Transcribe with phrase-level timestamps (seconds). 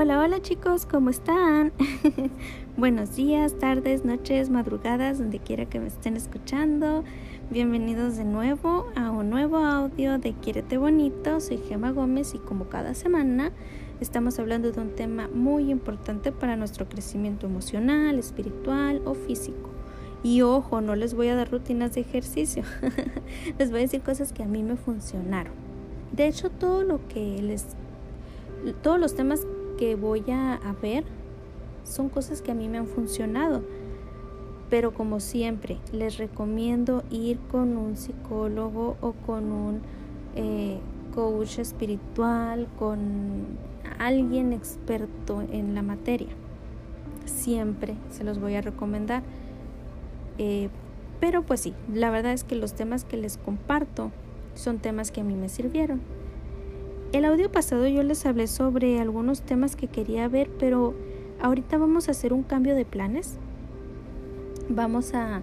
[0.00, 1.72] Hola, hola chicos, ¿cómo están?
[2.76, 7.02] Buenos días, tardes, noches, madrugadas, donde quiera que me estén escuchando.
[7.50, 11.40] Bienvenidos de nuevo a un nuevo audio de Quiérete Bonito.
[11.40, 13.50] Soy Gema Gómez y como cada semana
[14.00, 19.70] estamos hablando de un tema muy importante para nuestro crecimiento emocional, espiritual o físico.
[20.22, 22.62] Y ojo, no les voy a dar rutinas de ejercicio.
[23.58, 25.54] les voy a decir cosas que a mí me funcionaron.
[26.12, 27.66] De hecho, todo lo que les
[28.82, 29.46] todos los temas
[29.78, 31.04] que voy a, ver
[31.84, 33.62] son cosas que a mí me han funcionado.
[34.68, 39.80] Pero como siempre, les recomiendo ir con un psicólogo o con un
[40.34, 40.78] eh,
[41.14, 43.46] coach espiritual, con
[43.98, 46.28] alguien experto en la materia.
[47.24, 49.22] Siempre se los voy a recomendar.
[50.36, 50.68] Eh,
[51.20, 54.10] pero pues sí, la verdad es que los temas que les comparto
[54.54, 56.17] son temas que a mí me sirvieron.
[57.10, 60.94] El audio pasado yo les hablé sobre algunos temas que quería ver, pero
[61.40, 63.38] ahorita vamos a hacer un cambio de planes.
[64.68, 65.40] Vamos a,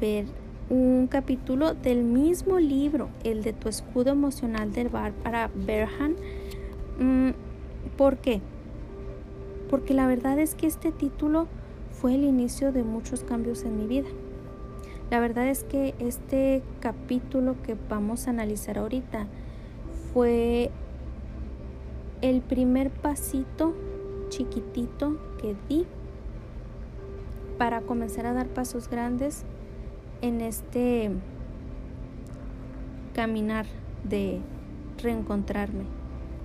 [0.00, 0.24] ver
[0.70, 6.16] un capítulo del mismo libro, el de tu escudo emocional del bar para Berhan.
[6.98, 7.30] Mm,
[7.96, 8.40] ¿Por qué?
[9.70, 11.46] Porque la verdad es que este título
[11.92, 14.08] fue el inicio de muchos cambios en mi vida.
[15.12, 19.28] La verdad es que este capítulo que vamos a analizar ahorita
[20.12, 20.70] fue
[22.20, 23.74] el primer pasito
[24.28, 25.86] chiquitito que di
[27.58, 29.44] para comenzar a dar pasos grandes
[30.20, 31.10] en este
[33.14, 33.66] caminar
[34.04, 34.40] de
[35.02, 35.84] reencontrarme.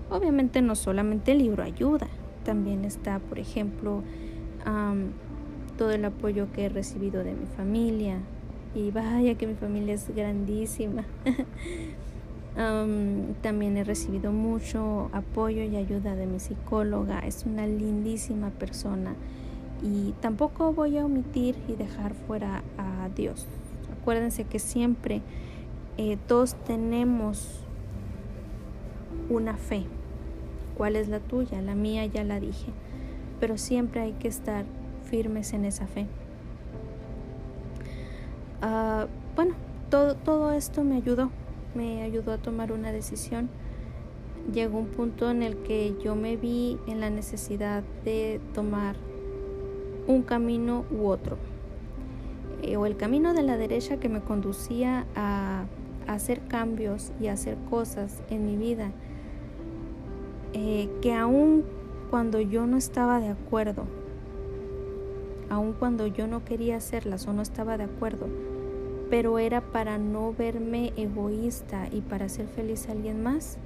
[0.10, 2.08] Obviamente no solamente el libro ayuda,
[2.44, 4.04] también está, por ejemplo,
[5.78, 8.20] todo el apoyo que he recibido de mi familia.
[8.76, 11.06] Y vaya que mi familia es grandísima.
[12.58, 17.20] también he recibido mucho apoyo y ayuda de mi psicóloga.
[17.20, 19.16] Es una lindísima persona.
[19.84, 23.46] Y tampoco voy a omitir y dejar fuera a Dios.
[24.02, 25.22] Acuérdense que siempre
[25.98, 27.60] eh, todos tenemos
[29.30, 29.84] una fe.
[30.76, 31.62] ¿Cuál es la tuya?
[31.62, 32.72] La mía ya la dije.
[33.40, 34.66] Pero siempre hay que estar
[35.04, 36.08] firmes en esa fe.
[38.64, 39.54] Ah, bueno,
[39.92, 41.30] todo, todo esto me ayudó
[41.78, 43.50] me ayudó a tomar una decisión.
[44.52, 48.96] Llegó un punto en el que yo me vi en la necesidad de tomar
[50.08, 51.38] un camino u otro.
[52.64, 55.66] Eh, o el camino de la derecha que me conducía a,
[56.08, 58.92] hacer cambios y hacer cosas en mi vida
[60.54, 61.66] eh, que aun
[62.10, 63.84] cuando yo no estaba de acuerdo,
[65.50, 68.28] aun cuando yo no quería hacerlas o no estaba de acuerdo,
[69.10, 73.58] pero era para no verme egoísta y para hacer feliz a alguien más,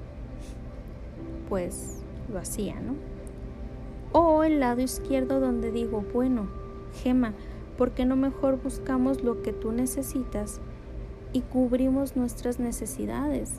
[1.48, 2.94] pues lo hacía, ¿no?
[4.12, 6.48] O el lado izquierdo donde digo, bueno,
[7.02, 7.32] Gema,
[7.76, 10.60] ¿por qué no mejor buscamos lo que tú necesitas
[11.32, 13.54] y cubrimos nuestras necesidades?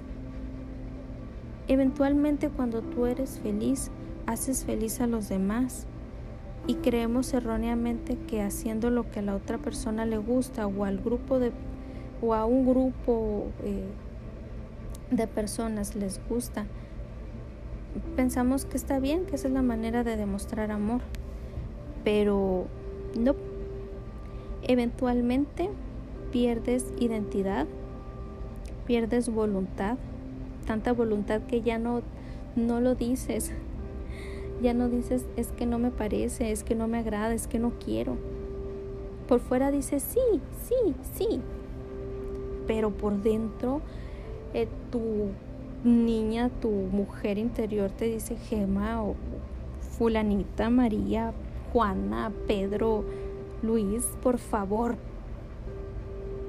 [1.67, 3.89] Eventualmente cuando tú eres feliz,
[4.25, 5.87] haces feliz a los demás
[6.67, 10.99] y creemos erróneamente que haciendo lo que a la otra persona le gusta o al
[10.99, 11.51] grupo de
[12.23, 13.83] o a un grupo eh,
[15.11, 16.65] de personas les gusta,
[18.15, 21.01] pensamos que está bien, que esa es la manera de demostrar amor,
[22.05, 22.65] pero
[23.19, 23.35] no.
[24.65, 25.69] Eventualmente
[26.31, 27.67] pierdes identidad,
[28.87, 29.97] pierdes voluntad,
[30.65, 32.01] tanta voluntad que ya no,
[32.55, 33.51] no lo dices.
[34.61, 37.59] Ya no dices, es que no me parece, es que no me agrada, es que
[37.59, 38.15] no quiero.
[39.27, 41.41] Por fuera dices, sí, sí, sí,
[42.67, 43.81] pero por dentro
[44.53, 45.29] eh, tu
[45.83, 49.15] niña, tu mujer interior te dice Gema o
[49.97, 51.33] fulanita, María,
[51.71, 53.03] Juana, Pedro,
[53.61, 54.95] Luis, por favor.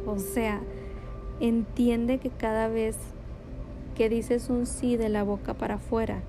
[0.06, 0.60] O sea,
[1.40, 2.96] entiende que cada vez
[3.94, 6.20] que dices un sí de la boca para afuera,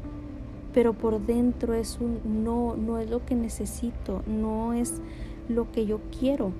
[0.73, 5.01] pero por dentro es un no, no es lo que necesito, no es
[5.49, 6.51] lo que yo quiero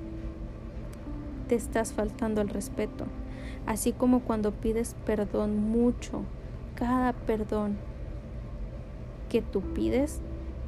[1.47, 3.05] te estás faltando el respeto.
[3.65, 6.21] Así como cuando pides perdón mucho,
[6.75, 7.77] cada perdón
[9.29, 10.21] que tú pides,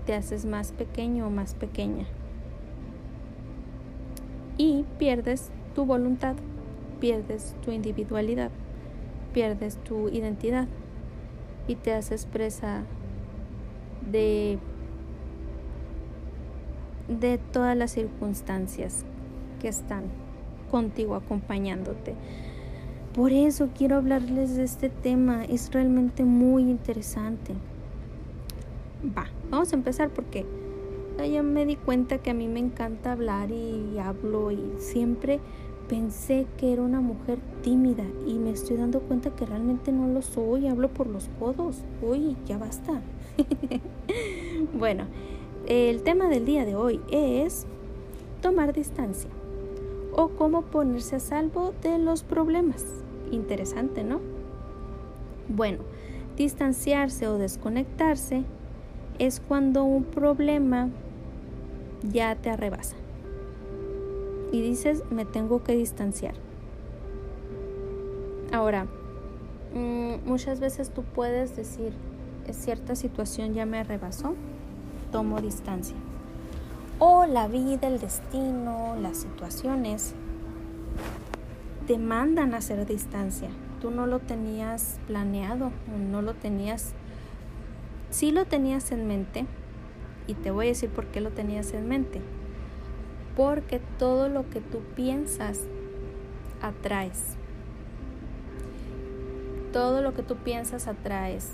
[0.06, 2.06] te haces más pequeño o más pequeña.
[4.58, 6.36] Y pierdes tu voluntad,
[7.00, 8.50] pierdes tu individualidad,
[9.34, 10.68] pierdes tu identidad
[11.68, 12.84] y te haces presa
[14.10, 14.58] de,
[17.08, 19.06] de todas las circunstancias
[19.60, 20.06] que están
[20.72, 22.16] contigo acompañándote.
[23.18, 27.56] Por eso quiero hablarles de este tema, es realmente muy interesante.
[29.18, 30.46] Va, vamos a empezar porque
[31.18, 35.40] ya me di cuenta que a mí me encanta hablar y hablo y siempre
[35.90, 40.22] pensé que era una mujer tímida y me estoy dando cuenta que realmente no lo
[40.22, 41.78] soy, hablo por los codos.
[42.04, 43.02] Uy, ya basta.
[44.78, 45.06] bueno,
[45.66, 47.66] el tema del día de hoy es
[48.44, 49.31] tomar distancia
[50.12, 53.06] o cómo ponerse a salvo de los problemas.
[53.32, 54.20] Interesante, ¿no?
[55.50, 55.80] Bueno,
[56.36, 58.44] distanciarse o desconectarse
[59.20, 60.90] es cuando un problema
[62.04, 62.96] ya te arrebasa
[64.52, 66.36] y dices me tengo que distanciar.
[68.52, 68.88] Ahora,
[69.74, 71.94] mm, muchas veces tú puedes decir
[72.52, 74.36] cierta situación ya me arrebasó,
[75.12, 75.98] tomo distancia.
[77.00, 80.16] O la vida, el destino, las situaciones
[81.88, 83.50] te mandan hacer distancia.
[83.81, 85.72] Tú no lo tenías planeado,
[86.12, 86.94] no lo tenías,
[88.10, 89.45] sí lo tenías en mente,
[90.28, 92.22] y te voy a decir por qué lo tenías en mente.
[93.36, 95.62] Porque todo lo que tú piensas,
[96.62, 97.38] atraes.
[99.72, 101.51] Todo lo que tú piensas, atraes.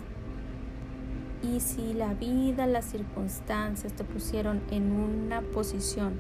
[1.44, 6.14] Y si la vida, las circunstancias te pusieron en una posición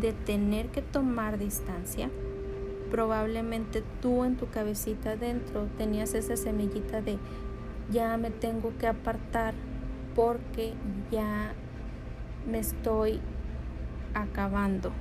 [0.00, 2.08] de tener que tomar distancia,
[2.92, 7.16] probablemente tú en tu cabecita adentro tenías esa semillita de
[7.90, 9.54] ya me tengo que apartar
[10.14, 10.74] porque
[11.10, 11.54] ya
[12.46, 13.18] me estoy
[14.12, 14.92] acabando.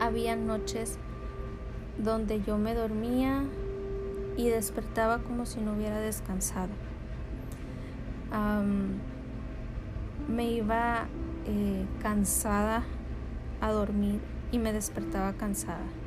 [0.00, 0.98] Había noches
[1.98, 3.44] donde yo me dormía
[4.38, 6.70] y despertaba como si no hubiera descansado.
[10.28, 11.08] me iba
[11.44, 12.84] eh, cansada
[13.60, 14.18] a dormir
[14.50, 16.01] y me despertaba cansada.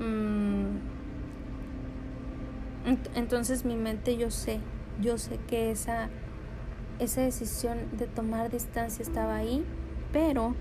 [0.00, 0.78] Mm,
[3.14, 4.60] entonces mi mente yo sé,
[5.00, 6.08] yo sé que esa
[7.00, 9.64] esa decisión de tomar distancia estaba ahí,
[10.12, 10.54] pero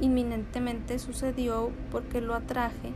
[0.00, 2.92] inminentemente sucedió porque lo atraje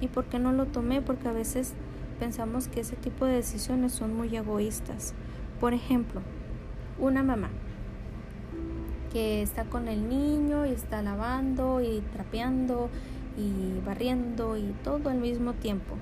[0.00, 1.74] y porque no lo tomé, porque a veces
[2.18, 5.14] pensamos que ese tipo de decisiones son muy egoístas.
[5.60, 6.20] Por ejemplo,
[6.98, 7.50] una mamá
[9.12, 12.90] que está con el niño y está lavando y trapeando
[13.36, 15.96] y barriendo y todo al mismo tiempo.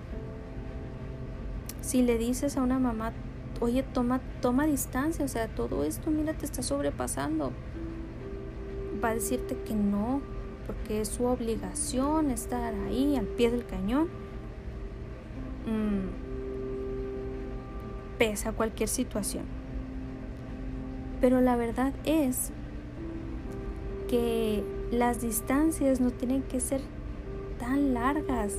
[1.81, 3.13] Si le dices a una mamá
[3.61, 7.53] oye, toma, toma distancia, o sea, todo esto, mira, te está sobrepasando.
[9.03, 10.23] Va a decirte que no,
[10.67, 14.09] porque es su obligación estar ahí al pie del cañón.
[15.67, 16.09] Mm,
[18.19, 19.45] pesa cualquier situación.
[21.21, 22.51] Pero la verdad es
[24.09, 26.81] que las distancias no tienen que ser
[27.61, 28.57] tan largas.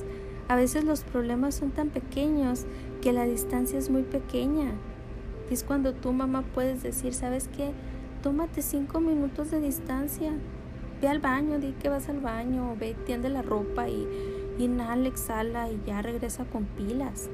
[0.48, 2.64] A veces los problemas son tan pequeños
[3.02, 4.72] que la distancia es muy pequeña
[5.52, 7.72] es cuando tu mamá puedes decir, ¿sabes qué?
[8.22, 10.32] Tómate cinco minutos de distancia.
[11.00, 14.06] Ve al baño, di que vas al baño, ve, tiende la ropa y
[14.58, 17.28] inhala, exhala y ya regresa con pilas.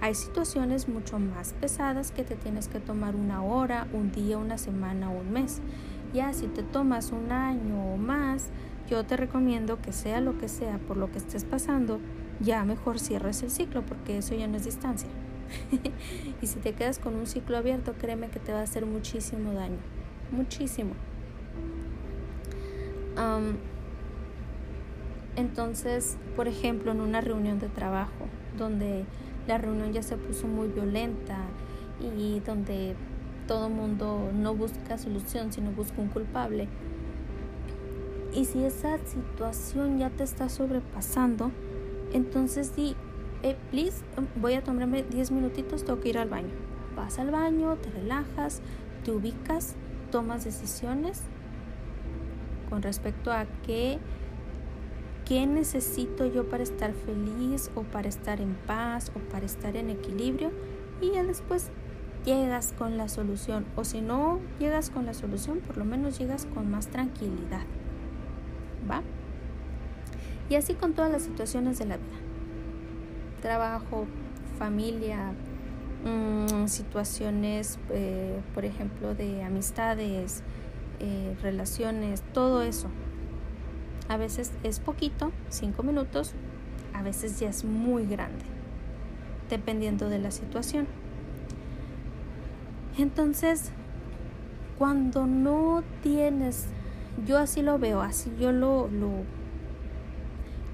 [0.00, 4.58] Hay situaciones mucho más pesadas que te tienes que tomar una hora, un día, una
[4.58, 5.60] semana o un mes.
[6.14, 8.48] Ya si te tomas un año o más,
[8.88, 12.00] yo te recomiendo que sea lo que sea por lo que estés pasando,
[12.40, 15.08] ya mejor cierres el ciclo porque eso ya no es distancia.
[16.42, 19.52] y si te quedas con un ciclo abierto, créeme que te va a hacer muchísimo
[19.52, 19.78] daño.
[20.30, 20.92] Muchísimo.
[25.34, 29.04] entonces, por ejemplo, en una reunión de trabajo, donde
[29.48, 31.38] la reunión ya se puso muy violenta
[32.00, 32.94] y donde
[33.48, 36.68] todo mundo no busca solución, sino busca un culpable.
[38.38, 41.50] Y si esa situación ya te está sobrepasando,
[42.12, 42.94] entonces di,
[43.42, 46.54] eh, please, um, voy a tomarme 10 minutitos, tengo que ir al baño.
[46.94, 48.62] Vas al baño, te relajas,
[49.04, 49.74] te ubicas,
[50.12, 51.22] tomas decisiones
[52.70, 53.98] con respecto a qué,
[55.24, 59.90] qué necesito yo para estar feliz o para estar en paz o para estar en
[59.90, 60.52] equilibrio
[61.00, 61.72] y ya después
[62.24, 66.46] llegas con la solución o si no llegas con la solución por lo menos llegas
[66.54, 67.62] con más tranquilidad
[68.90, 69.02] ¿va?
[70.48, 72.28] y así con todas las situaciones de la vida
[73.40, 74.06] trabajo,
[74.58, 75.32] familia,
[76.04, 80.42] mm, situaciones, eh, por ejemplo, de amistades,
[81.00, 82.88] eh, relaciones, todo eso.
[84.08, 86.34] A veces es poquito, cinco minutos,
[86.94, 88.44] a veces ya es muy grande,
[89.50, 90.86] dependiendo de la situación.
[92.96, 93.70] Entonces,
[94.78, 96.66] cuando no tienes,
[97.26, 99.10] yo así lo veo, así yo lo, lo,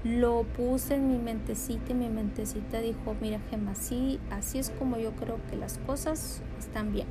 [0.03, 4.97] lo puse en mi mentecita y mi mentecita dijo, mira Gemma, así, así es como
[4.97, 7.07] yo creo que las cosas están bien.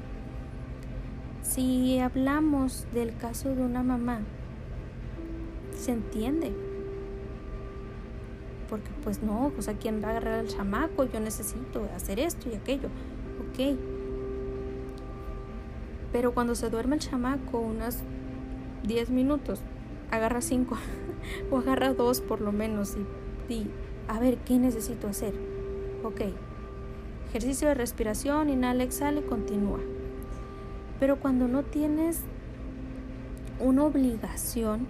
[1.42, 4.20] Si hablamos del caso de una mamá,
[5.76, 6.52] se entiende.
[8.70, 11.04] Porque pues no, o sea, ¿quién va a agarrar al chamaco?
[11.04, 12.88] Yo necesito hacer esto y aquello.
[13.50, 13.76] Ok.
[16.12, 17.98] Pero cuando se duerme el chamaco unos
[18.84, 19.60] 10 minutos,
[20.10, 20.76] agarra 5
[21.50, 22.96] o agarra 2 por lo menos
[23.48, 23.70] y, y
[24.08, 25.34] a ver, ¿qué necesito hacer?
[26.02, 26.20] Ok.
[27.30, 29.80] Ejercicio de respiración, inhala, exhala y continúa.
[31.00, 32.20] Pero cuando no tienes
[33.58, 34.86] una obligación,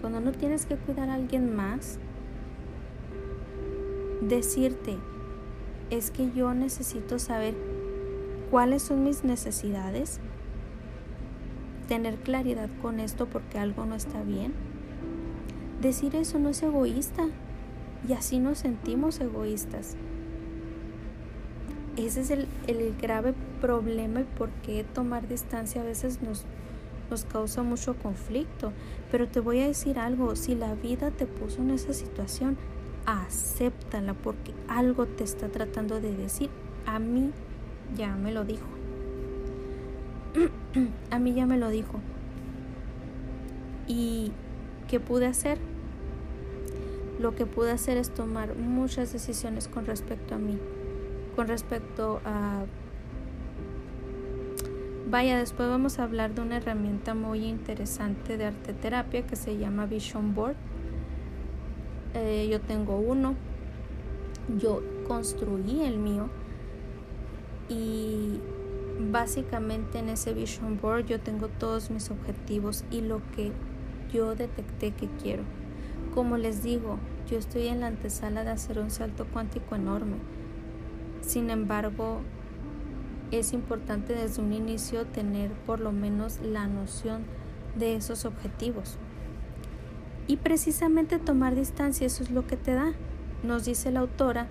[0.00, 1.98] cuando no tienes que cuidar a alguien más,
[4.20, 4.96] decirte,
[5.90, 7.54] es que yo necesito saber
[8.50, 10.20] cuáles son mis necesidades,
[11.88, 14.52] tener claridad con esto porque algo no está bien.
[15.80, 17.28] Decir eso no es egoísta
[18.08, 19.96] y así nos sentimos egoístas.
[21.96, 26.44] Ese es el, el grave problema y por qué tomar distancia a veces nos
[27.10, 28.72] nos causa mucho conflicto.
[29.10, 32.56] Pero te voy a decir algo, si la vida te puso en esa situación,
[33.06, 36.50] acéptala porque algo te está tratando de decir.
[36.86, 37.30] A mí
[37.96, 38.77] ya me lo dijo.
[41.10, 42.00] A mí ya me lo dijo.
[43.86, 44.32] ¿Y
[44.88, 45.58] qué pude hacer?
[47.18, 50.58] Lo que pude hacer es tomar muchas decisiones con respecto a mí,
[51.34, 52.64] con respecto a
[55.10, 59.56] Vaya, después vamos a hablar de una herramienta muy interesante de arte terapia que se
[59.56, 60.56] llama Vision Board.
[62.12, 63.34] Eh, yo tengo uno,
[64.58, 66.28] yo construí el mío
[67.70, 68.38] y
[68.98, 73.52] básicamente en ese Vision Board yo tengo todos mis objetivos y lo que
[74.12, 75.44] yo detecté que quiero.
[76.14, 80.16] Como les digo, yo estoy en la antesala de hacer un salto cuántico enorme.
[81.20, 82.20] Sin embargo,
[83.30, 87.24] es importante desde un inicio tener por lo menos la noción
[87.76, 88.96] de esos objetivos.
[90.26, 92.92] Y precisamente tomar distancia, eso es lo que te da.
[93.42, 94.48] Nos dice la autora,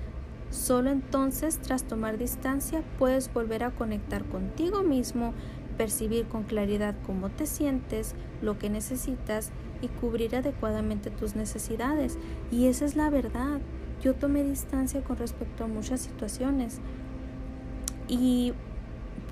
[0.49, 5.33] solo entonces tras tomar distancia puedes volver a conectar contigo mismo,
[5.77, 9.51] percibir con claridad cómo te sientes, lo que necesitas
[9.81, 12.17] y cubrir adecuadamente tus necesidades.
[12.51, 13.59] Y esa es la verdad.
[14.01, 16.79] Yo tomé distancia con respecto a muchas situaciones.
[18.07, 18.53] Y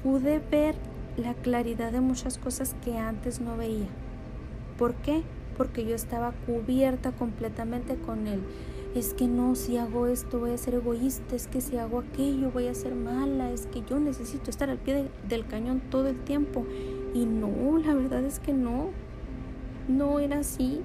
[0.04, 0.76] pude ver
[1.18, 3.88] la claridad de muchas cosas que antes no veía.
[4.78, 5.24] ¿Por qué?
[5.58, 8.42] Porque yo estaba cubierta completamente con él.
[8.96, 12.50] Es que no, si hago esto voy a ser egoísta, es que si hago aquello
[12.50, 16.20] voy a ser mala, es que yo necesito estar al pie del cañón todo el
[16.24, 16.66] tiempo.
[17.14, 18.92] Y no, la verdad es que no,
[19.90, 20.82] no era así.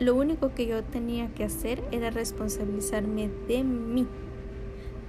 [0.00, 4.06] Lo único que yo tenía que hacer era responsabilizarme de mí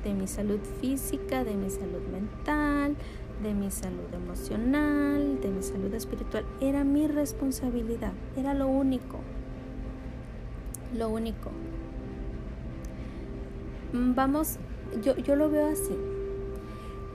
[0.06, 2.96] de mi salud física, de mi salud mental,
[3.42, 6.46] de mi salud emocional, de mi salud espiritual.
[6.62, 9.20] Era mi responsabilidad, era lo único,
[10.96, 11.50] lo único.
[13.96, 14.58] Mm, vamos,
[15.02, 15.96] yo, yo lo veo así.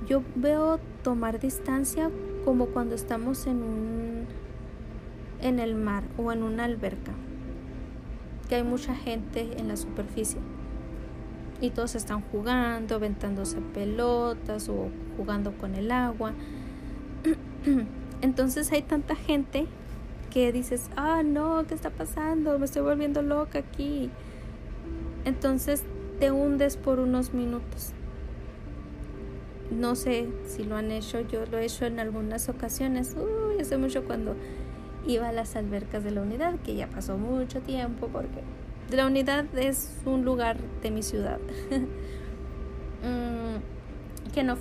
[0.08, 2.10] Yo veo tomar distancia
[2.44, 4.26] como cuando estamos en un
[5.42, 7.12] en el mar o en una alberca,
[8.48, 10.38] que hay mucha gente en la superficie
[11.62, 16.32] y todos están jugando, aventándose pelotas o jugando con el agua.
[18.20, 19.66] Entonces hay tanta gente
[20.30, 22.58] que dices, ah, no, ¿qué está pasando?
[22.58, 24.10] Me estoy volviendo loca aquí.
[25.24, 25.84] Entonces
[26.20, 27.92] te hundes por unos minutos.
[29.70, 33.16] No sé si lo han hecho, yo lo he hecho en algunas ocasiones.
[33.16, 34.36] Uy, hace mucho cuando
[35.06, 38.42] iba a las albercas de la unidad, que ya pasó mucho tiempo porque
[38.94, 41.40] la unidad es un lugar de mi ciudad.
[43.02, 44.58] Mm, que no,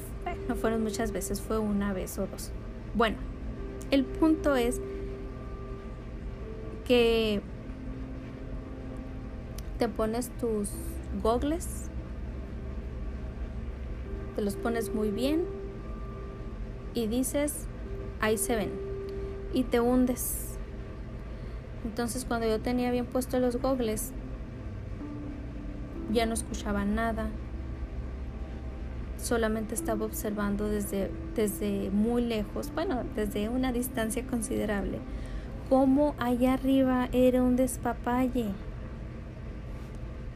[0.47, 2.53] no fueron muchas veces, fue una vez o dos.
[2.95, 3.17] Bueno,
[3.91, 4.79] el punto es
[6.87, 7.41] que
[9.77, 10.69] te pones tus
[11.21, 11.89] gogles,
[14.35, 15.45] te los pones muy bien
[16.93, 17.67] y dices,
[18.19, 18.71] ahí se ven,
[19.53, 20.49] y te hundes
[21.85, 24.11] entonces cuando yo tenía bien puestos los gogles,
[26.11, 27.29] ya no escuchaba nada.
[29.17, 34.99] Solamente estaba observando desde, desde muy lejos, bueno, desde una distancia considerable,
[35.69, 38.51] cómo allá arriba era un despapalle.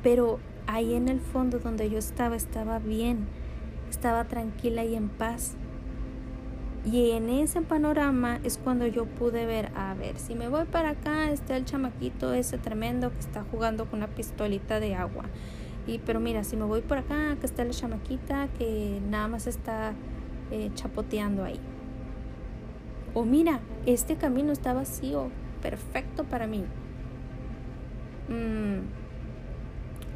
[0.01, 3.27] Pero ahí en el fondo donde yo estaba estaba bien,
[3.89, 5.55] estaba tranquila y en paz.
[6.85, 10.89] Y en ese panorama es cuando yo pude ver, a ver, si me voy para
[10.89, 15.25] acá está el chamaquito ese tremendo que está jugando con una pistolita de agua.
[15.87, 19.47] Y pero mira, si me voy por acá, acá está la chamaquita que nada más
[19.47, 19.93] está
[20.51, 21.59] eh, chapoteando ahí.
[23.13, 25.29] O mira, este camino está vacío,
[25.61, 26.65] perfecto para mí.
[28.27, 29.02] Mm.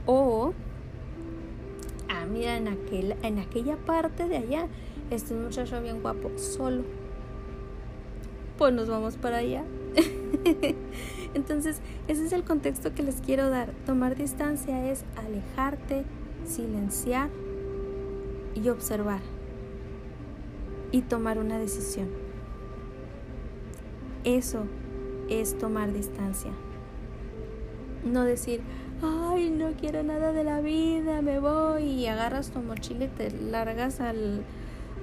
[0.07, 0.53] O,
[2.09, 4.67] ah, mira, en, aquel, en aquella parte de allá
[5.11, 6.83] este muchacho bien guapo, solo.
[8.57, 9.63] Pues nos vamos para allá.
[11.33, 13.71] Entonces, ese es el contexto que les quiero dar.
[13.85, 16.05] Tomar distancia es alejarte,
[16.45, 17.29] silenciar
[18.55, 19.21] y observar.
[20.91, 22.07] Y tomar una decisión.
[24.23, 24.63] Eso
[25.29, 26.51] es tomar distancia.
[28.03, 28.61] No decir,
[29.01, 33.31] ay, no quiero nada de la vida, me voy y agarras tu mochila y te
[33.31, 34.43] largas al,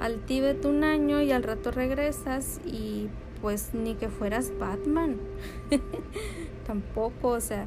[0.00, 3.08] al Tíbet un año y al rato regresas y
[3.40, 5.18] pues ni que fueras Batman.
[6.66, 7.66] Tampoco, o sea,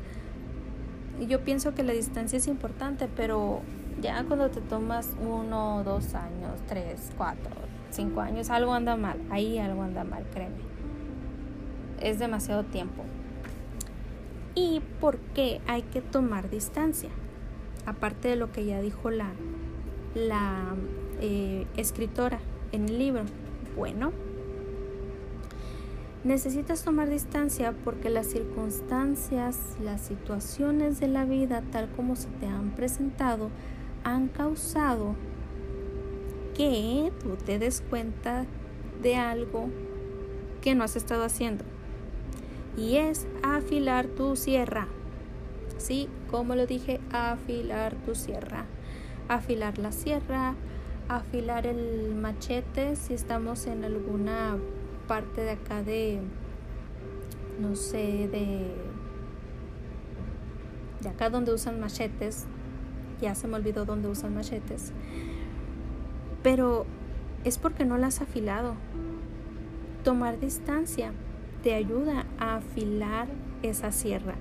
[1.28, 3.62] yo pienso que la distancia es importante, pero
[4.02, 7.52] ya cuando te tomas uno, dos años, tres, cuatro,
[7.90, 10.58] cinco años, algo anda mal, ahí algo anda mal, créeme.
[12.02, 13.04] Es demasiado tiempo.
[14.60, 17.12] ¿Y por qué hay que tomar distancia?
[17.86, 19.30] Aparte de lo que ya dijo la,
[20.16, 20.74] la
[21.22, 22.40] eh, escritora
[22.72, 23.22] en el libro.
[23.76, 24.14] Bueno,
[26.24, 32.48] necesitas tomar distancia porque las circunstancias, las situaciones de la vida tal como se te
[32.48, 33.52] han presentado
[34.04, 35.14] han causado
[36.56, 38.48] que tú te des cuenta
[39.04, 39.70] de algo
[40.62, 41.64] que no has estado haciendo.
[42.78, 44.88] Y es afilar tu sierra.
[45.78, 48.66] Sí, como lo dije, afilar tu sierra.
[49.28, 50.56] Afilar la sierra,
[51.10, 54.58] afilar el machete si estamos en alguna
[55.08, 56.20] parte de acá de
[57.60, 58.76] no sé de
[61.02, 62.46] de acá donde usan machetes
[63.22, 64.92] ya se me olvidó dónde usan machetes
[66.44, 66.86] pero
[67.46, 68.76] es porque no las has afilado
[70.04, 71.14] tomar distancia
[71.74, 73.28] ayuda a afilar
[73.64, 74.36] esa sierra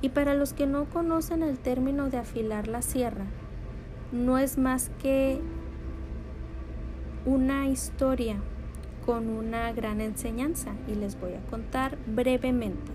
[0.00, 3.26] y para los que no conocen el término de afilar la sierra
[4.12, 5.40] no es más que
[7.26, 8.36] una historia
[9.04, 12.92] con una gran enseñanza y les voy a contar brevemente.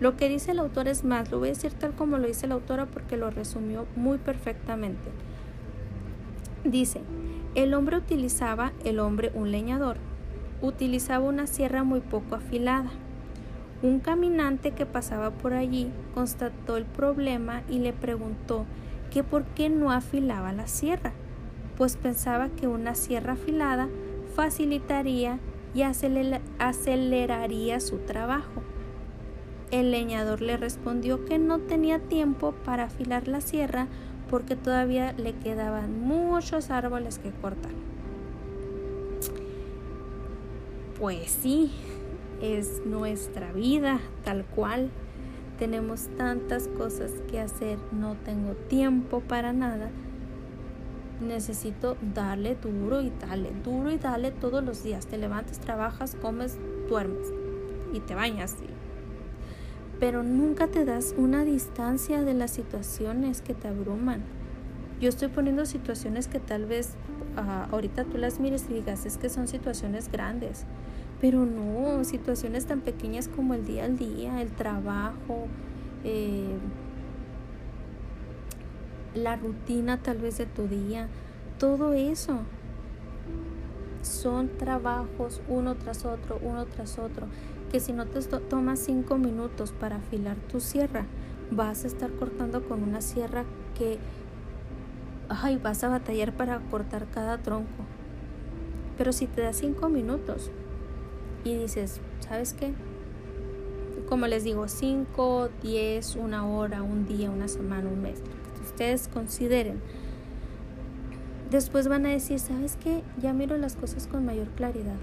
[0.00, 2.46] Lo que dice el autor es más, lo voy a decir tal como lo dice
[2.46, 5.10] la autora porque lo resumió muy perfectamente.
[6.64, 7.00] Dice,
[7.54, 9.96] el hombre utilizaba, el hombre un leñador,
[10.60, 12.90] utilizaba una sierra muy poco afilada.
[13.82, 18.64] Un caminante que pasaba por allí constató el problema y le preguntó
[19.10, 21.12] que por qué no afilaba la sierra
[21.76, 23.88] pues pensaba que una sierra afilada
[24.34, 25.38] facilitaría
[25.74, 28.62] y aceleraría su trabajo.
[29.70, 33.88] El leñador le respondió que no tenía tiempo para afilar la sierra
[34.30, 37.72] porque todavía le quedaban muchos árboles que cortar.
[40.98, 41.72] Pues sí,
[42.40, 44.90] es nuestra vida tal cual.
[45.58, 49.90] Tenemos tantas cosas que hacer, no tengo tiempo para nada
[51.20, 55.06] necesito darle duro y dale, duro y dale todos los días.
[55.06, 57.28] Te levantas, trabajas, comes, duermes
[57.92, 58.56] y te bañas.
[59.98, 64.22] Pero nunca te das una distancia de las situaciones que te abruman.
[65.00, 66.94] Yo estoy poniendo situaciones que tal vez
[67.36, 70.64] ah, ahorita tú las mires y digas, es que son situaciones grandes.
[71.20, 75.46] Pero no, situaciones tan pequeñas como el día al día, el trabajo,
[76.04, 76.58] eh,
[79.14, 81.08] la rutina tal vez de tu día,
[81.58, 82.40] todo eso
[84.02, 87.26] son trabajos uno tras otro, uno tras otro,
[87.72, 91.06] que si no te tomas cinco minutos para afilar tu sierra,
[91.50, 93.44] vas a estar cortando con una sierra
[93.76, 93.98] que,
[95.28, 97.84] ay, vas a batallar para cortar cada tronco.
[98.96, 100.50] Pero si te das cinco minutos
[101.46, 102.72] y dices, ¿sabes qué?
[104.08, 108.20] Como les digo, cinco, diez, una hora, un día, una semana, un mes,
[108.64, 109.80] ustedes consideren.
[111.50, 113.02] Después van a decir, ¿sabes qué?
[113.22, 114.96] Ya miro las cosas con mayor claridad.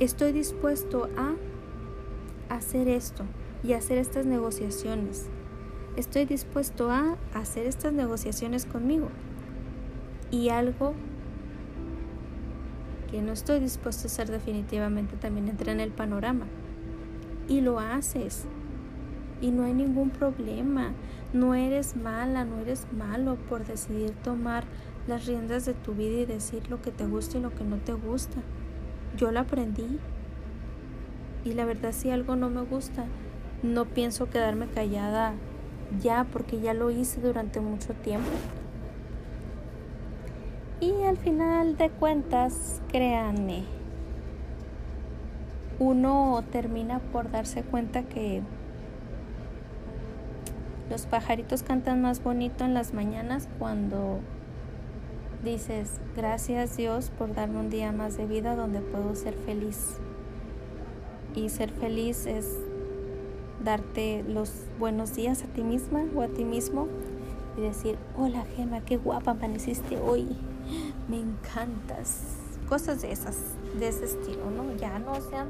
[0.00, 1.34] Estoy dispuesto a
[2.48, 3.24] hacer esto
[3.62, 5.26] y hacer estas negociaciones.
[5.96, 9.08] Estoy dispuesto a hacer estas negociaciones conmigo.
[10.30, 10.94] Y algo
[13.14, 16.46] que no estoy dispuesto a hacer definitivamente también entra en el panorama.
[17.48, 18.44] Y lo haces.
[19.40, 20.90] Y no hay ningún problema.
[21.32, 24.64] No eres mala, no eres malo por decidir tomar
[25.06, 27.76] las riendas de tu vida y decir lo que te gusta y lo que no
[27.76, 28.38] te gusta.
[29.16, 30.00] Yo lo aprendí.
[31.44, 33.04] Y la verdad si algo no me gusta,
[33.62, 35.34] no pienso quedarme callada
[36.02, 38.32] ya porque ya lo hice durante mucho tiempo.
[40.80, 43.64] Y al final de cuentas, créanme,
[45.78, 48.42] uno termina por darse cuenta que
[50.90, 54.20] los pajaritos cantan más bonito en las mañanas cuando
[55.42, 59.98] dices, gracias Dios por darme un día más de vida donde puedo ser feliz.
[61.34, 62.58] Y ser feliz es
[63.64, 66.88] darte los buenos días a ti misma o a ti mismo
[67.56, 70.36] y decir, hola Gema, qué guapa amaneciste hoy,
[71.08, 72.38] me encantas.
[72.68, 73.36] Cosas de esas,
[73.78, 74.74] de ese estilo, ¿no?
[74.76, 75.48] Ya no sean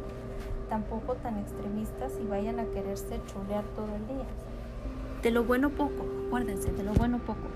[0.69, 4.27] tampoco tan extremistas y vayan a quererse chulear todo el día.
[5.23, 7.49] De lo bueno poco, acuérdense, de lo bueno poco.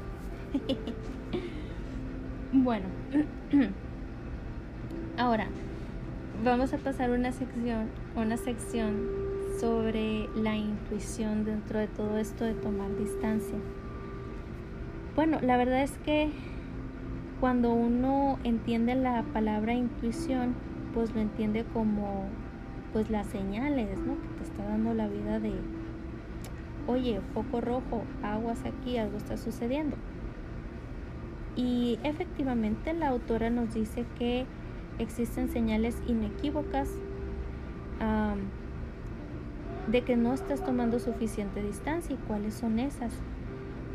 [2.52, 2.86] bueno,
[5.18, 5.48] ahora
[6.44, 9.08] vamos a pasar una sección, una sección
[9.58, 13.58] sobre la intuición dentro de todo esto de tomar distancia.
[15.16, 16.30] Bueno, la verdad es que
[17.40, 20.54] cuando uno entiende la palabra intuición,
[20.94, 22.24] pues lo entiende como
[22.92, 24.20] pues las señales, ¿no?
[24.20, 25.52] Que te está dando la vida de,
[26.86, 29.96] oye, foco rojo, aguas aquí, algo está sucediendo.
[31.54, 34.46] Y efectivamente la autora nos dice que
[34.98, 36.88] existen señales inequívocas
[39.88, 42.14] de que no estás tomando suficiente distancia.
[42.14, 43.12] ¿Y cuáles son esas?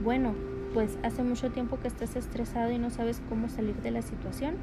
[0.03, 0.33] Bueno,
[0.73, 4.55] pues hace mucho tiempo que estás estresado y no sabes cómo salir de la situación.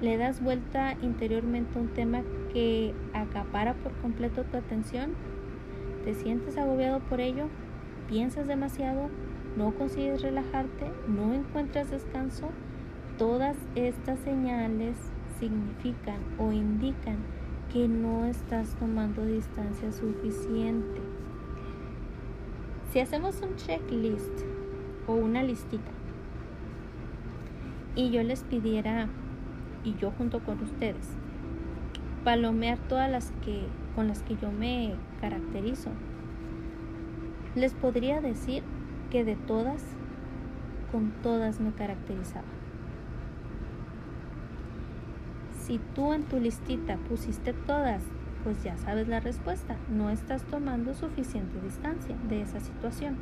[0.00, 5.12] Le das vuelta interiormente a un tema que acapara por completo tu atención.
[6.04, 7.46] Te sientes agobiado por ello.
[8.08, 9.10] Piensas demasiado.
[9.56, 10.90] No consigues relajarte.
[11.06, 12.48] No encuentras descanso.
[13.18, 14.96] Todas estas señales
[15.38, 17.18] significan o indican
[17.72, 21.00] que no estás tomando distancia suficiente.
[22.92, 24.51] Si hacemos un checklist
[25.06, 25.90] o una listita
[27.94, 29.08] y yo les pidiera,
[29.84, 31.08] y yo junto con ustedes,
[32.24, 35.90] palomear todas las que con las que yo me caracterizo,
[37.54, 38.62] les podría decir
[39.10, 39.82] que de todas,
[40.90, 42.46] con todas me caracterizaba.
[45.60, 48.02] Si tú en tu listita pusiste todas,
[48.44, 49.76] pues ya sabes la respuesta.
[49.90, 53.16] No estás tomando suficiente distancia de esa situación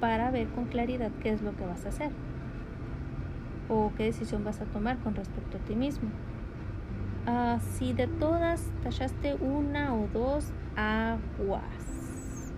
[0.00, 2.10] para ver con claridad qué es lo que vas a hacer
[3.68, 6.08] o qué decisión vas a tomar con respecto a ti mismo.
[7.26, 12.52] Ah, si de todas tachaste una o dos, aguas.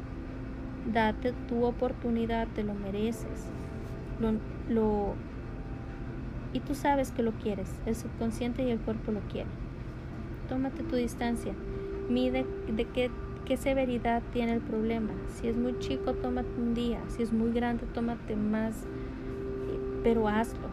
[0.92, 3.50] Date tu oportunidad, te lo mereces.
[4.68, 5.14] lo
[6.52, 9.52] y tú sabes que lo quieres, el subconsciente y el cuerpo lo quieren.
[10.48, 11.52] Tómate tu distancia,
[12.08, 13.10] mide de qué,
[13.50, 15.10] qué severidad tiene el problema.
[15.34, 18.86] Si es muy chico, tómate un día, si es muy grande, tómate más,
[20.04, 20.68] pero hazlo.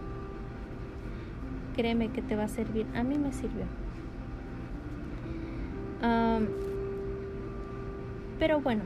[1.75, 2.85] Créeme que te va a servir.
[2.93, 3.65] A mí me sirvió.
[8.37, 8.83] pero bueno,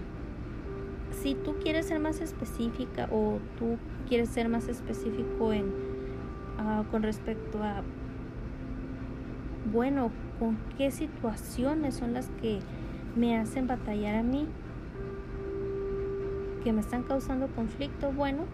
[1.11, 3.77] si tú quieres ser más específica o tú
[4.07, 5.65] quieres ser más específico en
[6.63, 7.81] Ah, con respecto a,
[9.73, 12.59] bueno, con qué situaciones son las que
[13.15, 14.47] me hacen batallar a mí,
[16.63, 18.11] que me están causando conflicto.
[18.11, 18.45] Bueno,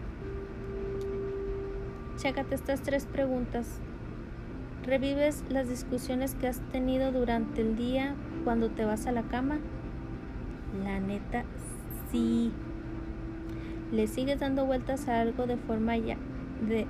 [2.16, 3.80] chécate estas tres preguntas.
[4.84, 9.58] ¿Revives las discusiones que has tenido durante el día cuando te vas a la cama?
[10.82, 11.44] La neta,
[12.10, 12.52] sí.
[13.92, 16.16] ¿Le sigues dando vueltas a algo de forma ya
[16.66, 16.86] de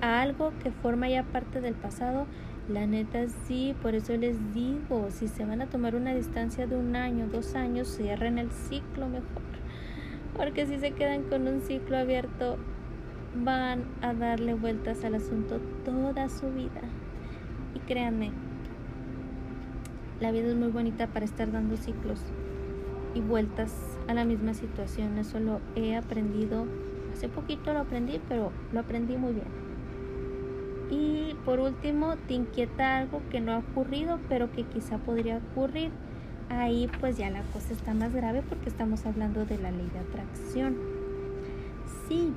[0.00, 2.26] a algo que forma ya parte del pasado,
[2.68, 6.76] la neta sí, por eso les digo, si se van a tomar una distancia de
[6.76, 9.42] un año, dos años, cierren el ciclo mejor.
[10.36, 12.58] Porque si se quedan con un ciclo abierto,
[13.34, 16.82] van a darle vueltas al asunto toda su vida.
[17.74, 18.32] Y créanme,
[20.20, 22.20] la vida es muy bonita para estar dando ciclos
[23.14, 23.72] y vueltas
[24.08, 25.16] a la misma situación.
[25.16, 26.66] Eso lo he aprendido,
[27.14, 29.67] hace poquito lo aprendí, pero lo aprendí muy bien.
[30.90, 35.90] Y por último, te inquieta algo que no ha ocurrido, pero que quizá podría ocurrir.
[36.50, 39.98] Ahí pues ya la cosa está más grave porque estamos hablando de la ley de
[39.98, 40.76] atracción.
[42.08, 42.32] Sí,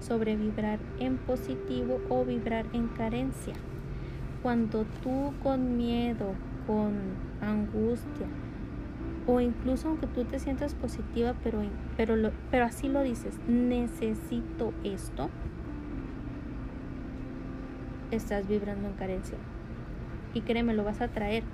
[0.00, 3.54] sobre vibrar en positivo o vibrar en carencia.
[4.42, 6.34] Cuando tú con miedo,
[6.66, 6.92] con
[7.40, 8.26] angustia,
[9.24, 11.62] O incluso aunque tú te sientas positiva, pero,
[11.96, 15.30] pero, pero así lo dices, necesito esto,
[18.16, 19.38] estás vibrando en carencia.
[20.34, 21.44] Y créeme, lo vas a traer,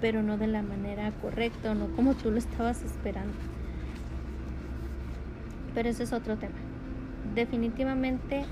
[0.00, 3.34] pero no de la manera correcta, no como tú lo estabas esperando.
[5.74, 6.54] Pero ese es otro tema.
[7.34, 8.44] Definitivamente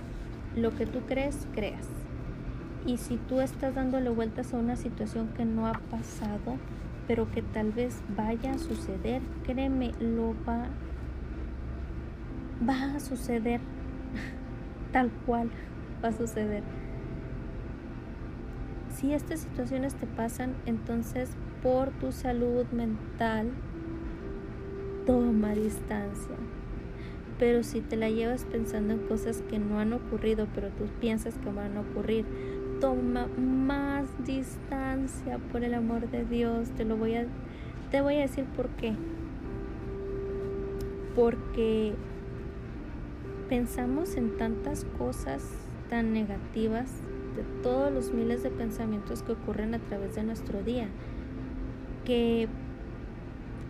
[0.56, 1.88] lo que tú crees, creas.
[2.84, 6.56] Y si tú estás dándole vueltas a una situación que no ha pasado,
[7.06, 10.66] pero que tal vez vaya a suceder, créeme, lo va,
[12.68, 13.60] va a suceder
[14.92, 15.50] tal cual
[16.04, 16.62] va a suceder.
[19.02, 23.50] Si estas situaciones te pasan, entonces por tu salud mental,
[25.06, 26.36] toma distancia.
[27.36, 31.34] Pero si te la llevas pensando en cosas que no han ocurrido, pero tú piensas
[31.38, 32.24] que van a ocurrir,
[32.80, 36.70] toma más distancia por el amor de Dios.
[36.70, 37.26] Te lo voy a
[37.90, 38.94] te voy a decir por qué.
[41.16, 41.94] Porque
[43.48, 45.42] pensamos en tantas cosas
[45.90, 47.02] tan negativas
[47.36, 50.88] de todos los miles de pensamientos que ocurren a través de nuestro día
[52.04, 52.48] que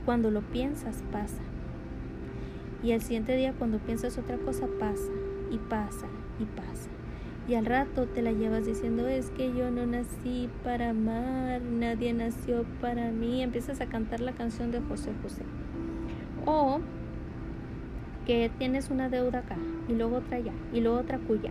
[0.05, 1.43] cuando lo piensas pasa
[2.83, 5.13] y al siguiente día cuando piensas otra cosa pasa
[5.51, 6.07] y pasa
[6.41, 6.89] y pasa.
[7.49, 12.13] Y al rato te la llevas diciendo, es que yo no nací para amar, nadie
[12.13, 13.43] nació para mí.
[13.43, 15.43] Empiezas a cantar la canción de José José.
[16.47, 16.81] O
[18.27, 19.57] que tienes una deuda acá
[19.89, 21.51] y luego otra allá y luego otra cuya.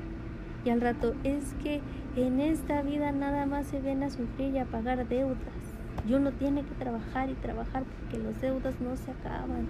[0.64, 1.82] Y al rato es que
[2.16, 5.38] en esta vida nada más se viene a sufrir y a pagar deudas.
[6.08, 9.68] Y uno tiene que trabajar y trabajar porque las deudas no se acaban.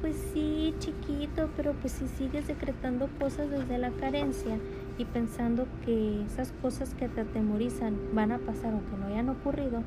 [0.00, 4.58] Pues sí, chiquito, pero pues si sigues decretando cosas desde la carencia
[4.98, 9.82] y pensando que esas cosas que te atemorizan van a pasar aunque no hayan ocurrido,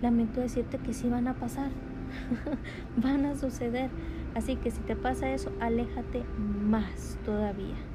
[0.00, 1.70] lamento decirte que sí van a pasar,
[2.96, 3.90] van a suceder.
[4.34, 7.91] Así que si te pasa eso, aléjate más todavía.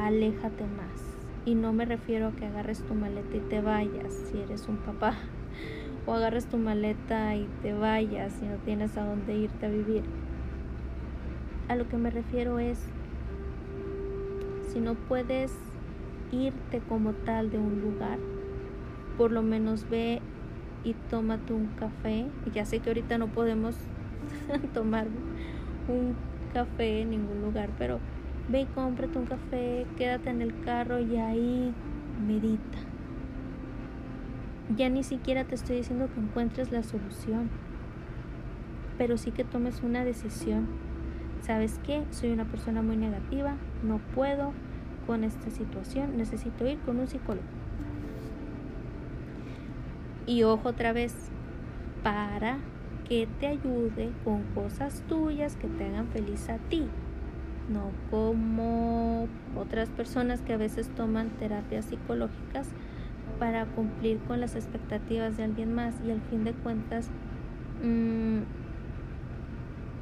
[0.00, 1.16] Aléjate más.
[1.44, 4.76] Y no me refiero a que agarres tu maleta y te vayas si eres un
[4.76, 5.14] papá.
[6.06, 10.02] O agarres tu maleta y te vayas si no tienes a dónde irte a vivir
[11.70, 12.80] a lo que me refiero es,
[14.72, 15.52] si no puedes
[16.32, 18.18] irte como tal de un lugar,
[19.16, 20.20] por lo menos ve
[20.82, 22.26] y tómate un café.
[22.52, 23.76] Ya sé que ahorita no podemos
[24.74, 25.06] tomar
[25.86, 26.16] un
[26.52, 28.00] café en ningún lugar, pero
[28.50, 31.72] ve y cómprate un café, quédate en el carro y ahí
[32.26, 32.78] medita.
[34.76, 37.48] Ya ni siquiera te estoy diciendo que encuentres la solución,
[38.98, 40.68] pero sí que tomes una decisión
[41.42, 42.04] ¿sabes qué?
[42.10, 44.52] Soy una persona muy negativa, no puedo
[45.06, 47.46] con esta situación, necesito ir con un psicólogo.
[50.26, 51.14] Y ojo otra vez,
[52.02, 52.58] para
[53.08, 56.86] que te ayude con cosas tuyas que te hagan feliz a ti,
[57.72, 62.68] no como otras personas que a veces toman terapias psicológicas
[63.38, 67.08] para cumplir con las expectativas de alguien más y al fin de cuentas
[67.82, 68.40] mmm,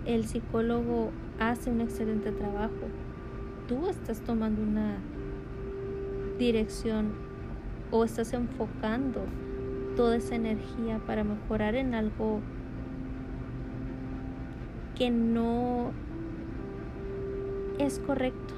[0.07, 2.72] el psicólogo hace un excelente trabajo.
[3.68, 4.96] Tú estás tomando una
[6.38, 7.12] dirección
[7.90, 9.20] o estás enfocando
[9.96, 12.40] toda esa energía para mejorar en algo
[14.94, 15.92] que no
[17.78, 18.54] es correcto.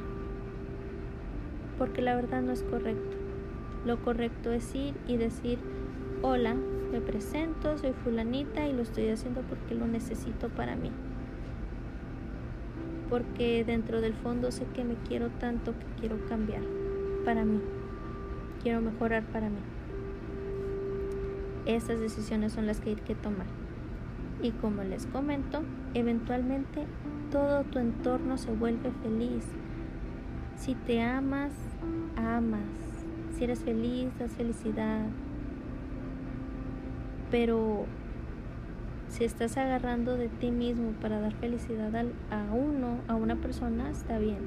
[1.78, 3.16] Porque la verdad no es correcto.
[3.86, 5.58] Lo correcto es ir y decir,
[6.22, 6.54] hola,
[6.92, 10.90] me presento, soy fulanita y lo estoy haciendo porque lo necesito para mí
[13.10, 16.62] porque dentro del fondo sé que me quiero tanto que quiero cambiar
[17.24, 17.60] para mí,
[18.62, 19.58] quiero mejorar para mí.
[21.66, 23.46] Esas decisiones son las que hay que tomar.
[24.42, 26.86] Y como les comento, eventualmente
[27.30, 29.46] todo tu entorno se vuelve feliz.
[30.56, 31.52] Si te amas,
[32.16, 32.60] amas.
[33.36, 35.06] Si eres feliz, das felicidad.
[37.30, 37.86] Pero
[39.08, 41.92] si estás agarrando de ti mismo para dar felicidad
[42.30, 44.38] a uno, a una persona, está bien.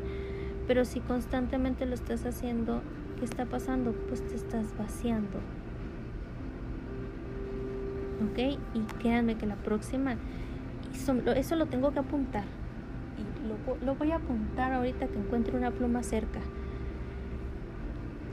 [0.68, 2.82] Pero si constantemente lo estás haciendo,
[3.20, 3.92] ¿qué está pasando?
[4.08, 5.40] Pues te estás vaciando.
[8.30, 8.60] ¿Ok?
[8.74, 10.16] Y créanme que la próxima,
[10.94, 12.46] eso, lo tengo que apuntar.
[13.86, 16.40] Lo, voy a apuntar ahorita que encuentre una pluma cerca.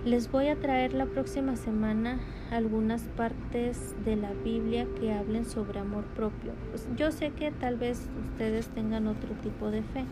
[0.05, 2.21] Les voy a traer la próxima semana
[2.51, 6.53] algunas partes de la Biblia que hablen sobre amor propio.
[6.71, 10.05] Pues yo sé que tal vez ustedes tengan otro tipo de fe,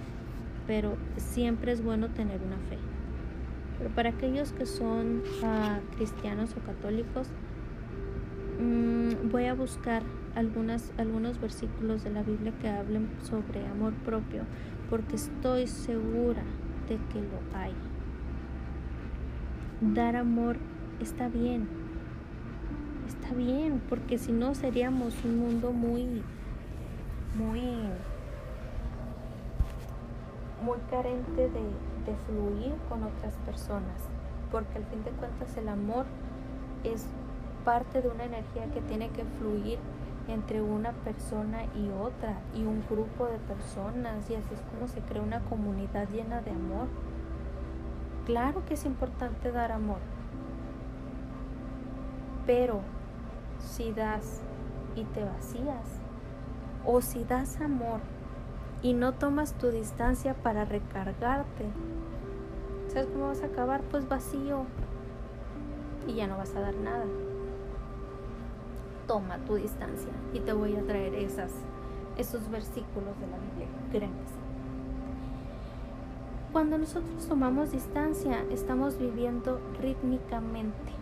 [0.67, 2.79] pero siempre es bueno tener una fe.
[3.79, 7.29] Pero para aquellos que son ah, cristianos o católicos,
[8.61, 10.03] mm, voy a buscar
[10.35, 14.43] algunas, algunos versículos de la Biblia que hablen sobre amor propio,
[14.91, 16.43] porque estoy segura
[16.89, 17.75] de que lo hay.
[19.81, 20.57] Dar amor
[21.01, 21.69] está bien,
[23.07, 26.23] está bien, porque si no seríamos un mundo muy,
[27.37, 27.61] muy,
[30.65, 34.03] muy carente de, de fluir con otras personas,
[34.51, 36.07] porque al fin de cuentas el amor
[36.83, 37.07] es
[37.65, 39.79] parte de una energía que tiene que fluir
[40.29, 45.01] entre una persona y otra y un grupo de personas y así es como se
[45.01, 46.87] crea una comunidad llena de amor.
[48.27, 49.99] Claro que es importante dar amor,
[52.47, 52.81] pero
[53.59, 54.43] si das
[54.95, 56.01] y te vacías
[56.85, 58.01] o si das amor
[58.83, 61.65] y no tomas tu distancia para recargarte,
[62.89, 63.81] ¿sabes cómo vas a acabar?
[63.91, 64.67] Pues vacío
[66.07, 67.07] y ya no vas a dar nada
[69.09, 74.09] toma tu distancia y te voy a traer esos versículos de la Biblia.
[76.53, 80.93] Cuando nosotros tomamos distancia, estamos viviendo rítmicamente.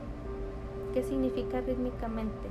[0.94, 2.48] ¿Qué significa rítmicamente?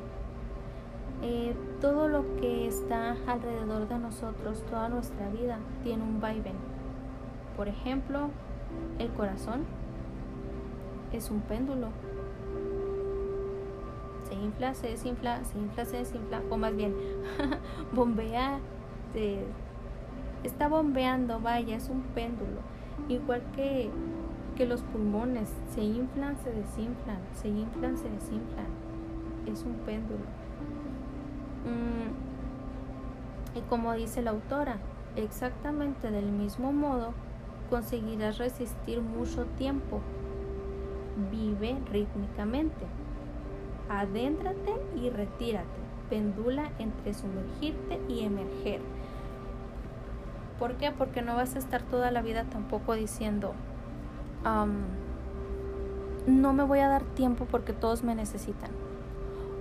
[1.24, 6.58] Eh, todo lo que está alrededor de nosotros, toda nuestra vida, tiene un vaivén.
[7.56, 8.30] Por ejemplo,
[9.00, 9.63] el corazón
[11.13, 11.88] es un péndulo
[14.36, 16.93] se infla, se desinfla, se infla, se desinfla, o más bien,
[17.93, 18.60] bombea,
[20.43, 22.60] está bombeando, vaya, es un péndulo,
[23.08, 23.89] igual que,
[24.56, 28.67] que los pulmones, se inflan, se desinflan, se inflan, se desinflan,
[29.45, 30.26] es un péndulo.
[31.65, 34.78] Mm, y como dice la autora,
[35.15, 37.13] exactamente del mismo modo,
[37.69, 40.02] conseguirás resistir mucho tiempo.
[41.32, 42.86] Vive rítmicamente.
[43.89, 45.67] Adéntrate y retírate.
[46.10, 48.82] Pendula entre sumergirte y emerger.
[50.60, 50.91] ¿Por qué?
[50.91, 53.54] Porque no vas a estar toda la vida tampoco diciendo,
[56.28, 58.71] no me voy a dar tiempo porque todos me necesitan.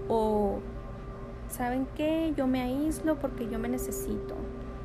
[0.08, 0.60] O,
[1.48, 2.32] ¿saben qué?
[2.36, 4.34] Yo me aíslo porque yo me necesito.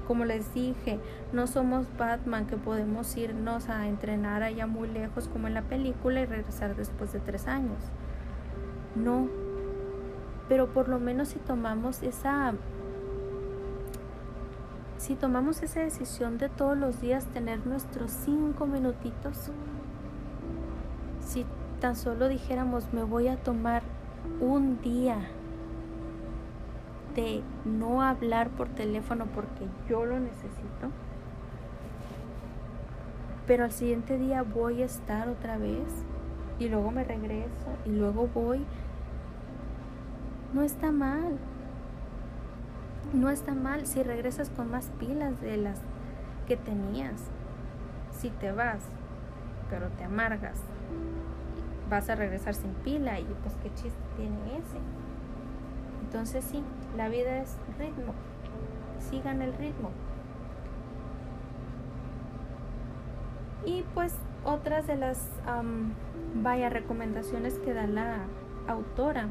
[0.07, 0.99] Como les dije,
[1.33, 6.21] no somos Batman que podemos irnos a entrenar allá muy lejos como en la película
[6.21, 7.77] y regresar después de tres años.
[8.95, 9.27] No.
[10.47, 12.53] Pero por lo menos si tomamos esa
[14.97, 19.49] si tomamos esa decisión de todos los días tener nuestros cinco minutitos,
[21.25, 21.45] si
[21.79, 23.81] tan solo dijéramos me voy a tomar
[24.41, 25.17] un día
[27.15, 30.89] de no hablar por teléfono porque yo lo necesito,
[33.47, 35.87] pero al siguiente día voy a estar otra vez
[36.59, 38.65] y luego me regreso y luego voy
[40.53, 41.37] no está mal.
[43.13, 45.79] No está mal si regresas con más pilas de las
[46.47, 47.29] que tenías.
[48.11, 48.81] Si te vas,
[49.69, 50.59] pero te amargas,
[51.89, 54.77] vas a regresar sin pila y pues qué chiste tiene ese.
[56.01, 56.63] Entonces sí,
[56.97, 58.13] la vida es ritmo.
[58.99, 59.91] Sigan el ritmo.
[63.65, 65.29] Y pues otras de las
[66.41, 68.25] vaya recomendaciones que da la
[68.67, 69.27] autora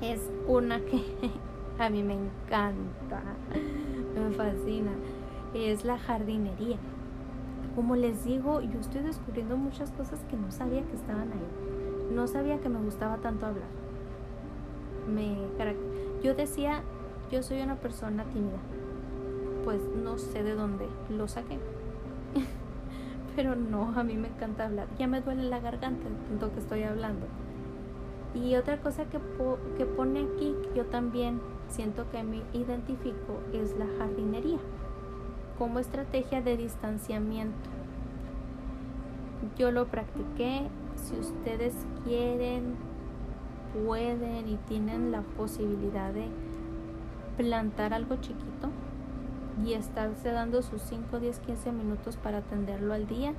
[0.00, 1.02] es una que
[1.78, 3.22] a mí me encanta,
[4.14, 4.92] me fascina,
[5.54, 6.78] es la jardinería.
[7.74, 12.14] Como les digo, yo estoy descubriendo muchas cosas que no sabía que estaban ahí.
[12.14, 13.66] No sabía que me gustaba tanto hablar.
[15.12, 15.36] Me,
[16.22, 16.82] yo decía,
[17.32, 18.58] yo soy una persona tímida.
[19.64, 21.58] Pues no sé de dónde lo saqué.
[23.36, 24.86] Pero no, a mí me encanta hablar.
[24.98, 27.26] Ya me duele la garganta de tanto que estoy hablando.
[28.34, 29.18] Y otra cosa que,
[29.76, 34.58] que pone aquí, yo también siento que me identifico, es la jardinería
[35.58, 37.70] como estrategia de distanciamiento.
[39.56, 40.62] Yo lo practiqué,
[40.96, 42.74] si ustedes quieren,
[43.84, 46.28] pueden y tienen la posibilidad de
[47.36, 48.70] plantar algo chiquito
[49.62, 53.34] y estarse dando sus 5, 10, 15 minutos para atenderlo al día,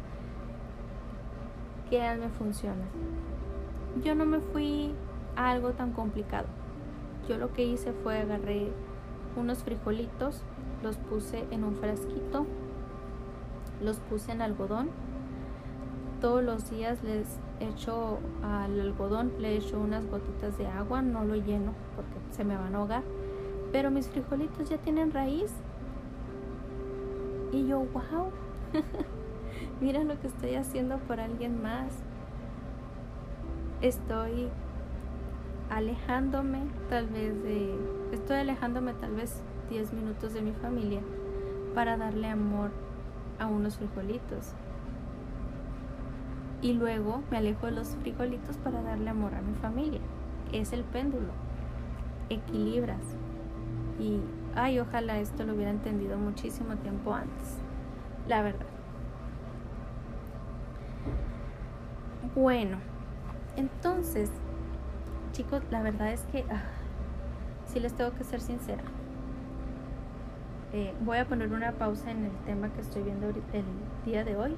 [1.91, 2.84] me funciona
[4.04, 4.93] yo no me fui
[5.36, 6.47] a algo tan complicado.
[7.28, 8.71] Yo lo que hice fue agarré
[9.36, 10.41] unos frijolitos,
[10.84, 12.45] los puse en un frasquito,
[13.82, 14.89] los puse en algodón.
[16.22, 21.36] Todos los días les echo al algodón, le echo unas gotitas de agua, no lo
[21.36, 23.03] lleno porque se me van a ahogar.
[23.72, 25.51] Pero mis frijolitos ya tienen raíz.
[27.56, 28.32] Y yo, wow,
[29.82, 32.03] mira lo que estoy haciendo por alguien más
[33.82, 34.49] estoy
[35.70, 37.76] alejándome tal vez de,
[38.12, 41.01] estoy alejándome tal vez 10 minutos de mi familia
[41.74, 42.72] para darle amor
[43.39, 44.53] a unos frijolitos.
[46.62, 49.99] Y luego me alejo de los frijolitos para darle amor a mi familia.
[50.51, 51.32] Es el péndulo.
[52.30, 53.03] Equilibras.
[53.99, 54.20] Y,
[54.56, 57.58] ay, ojalá esto lo hubiera entendido muchísimo tiempo antes.
[58.28, 58.66] La verdad.
[62.36, 62.78] Bueno,
[63.56, 64.32] entonces,
[65.32, 66.64] chicos, la verdad es que ah,
[67.66, 68.84] sí les tengo que ser sincera.
[70.74, 73.64] Eh, voy a poner una pausa en el tema que estoy viendo el
[74.06, 74.58] día de hoy.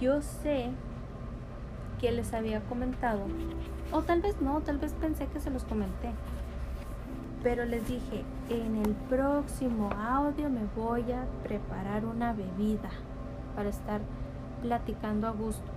[0.00, 0.70] Yo sé
[1.98, 3.22] que les había comentado,
[3.90, 6.10] o tal vez no, tal vez pensé que se los comenté,
[7.46, 12.90] pero les dije, en el próximo audio me voy a preparar una bebida
[13.54, 14.00] para estar
[14.62, 15.70] platicando a gusto.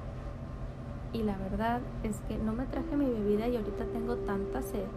[1.14, 4.88] Y la verdad es que no me traje mi bebida y ahorita tengo tanta sed.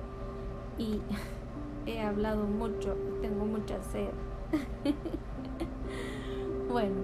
[0.79, 1.03] Y
[1.87, 4.09] he hablado mucho, tengo mucha sed.
[6.73, 7.03] bueno,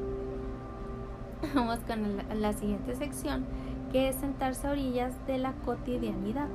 [1.55, 3.45] vamos con la, siguiente sección,
[3.93, 6.49] que es sentarse a orillas de la cotidianidad.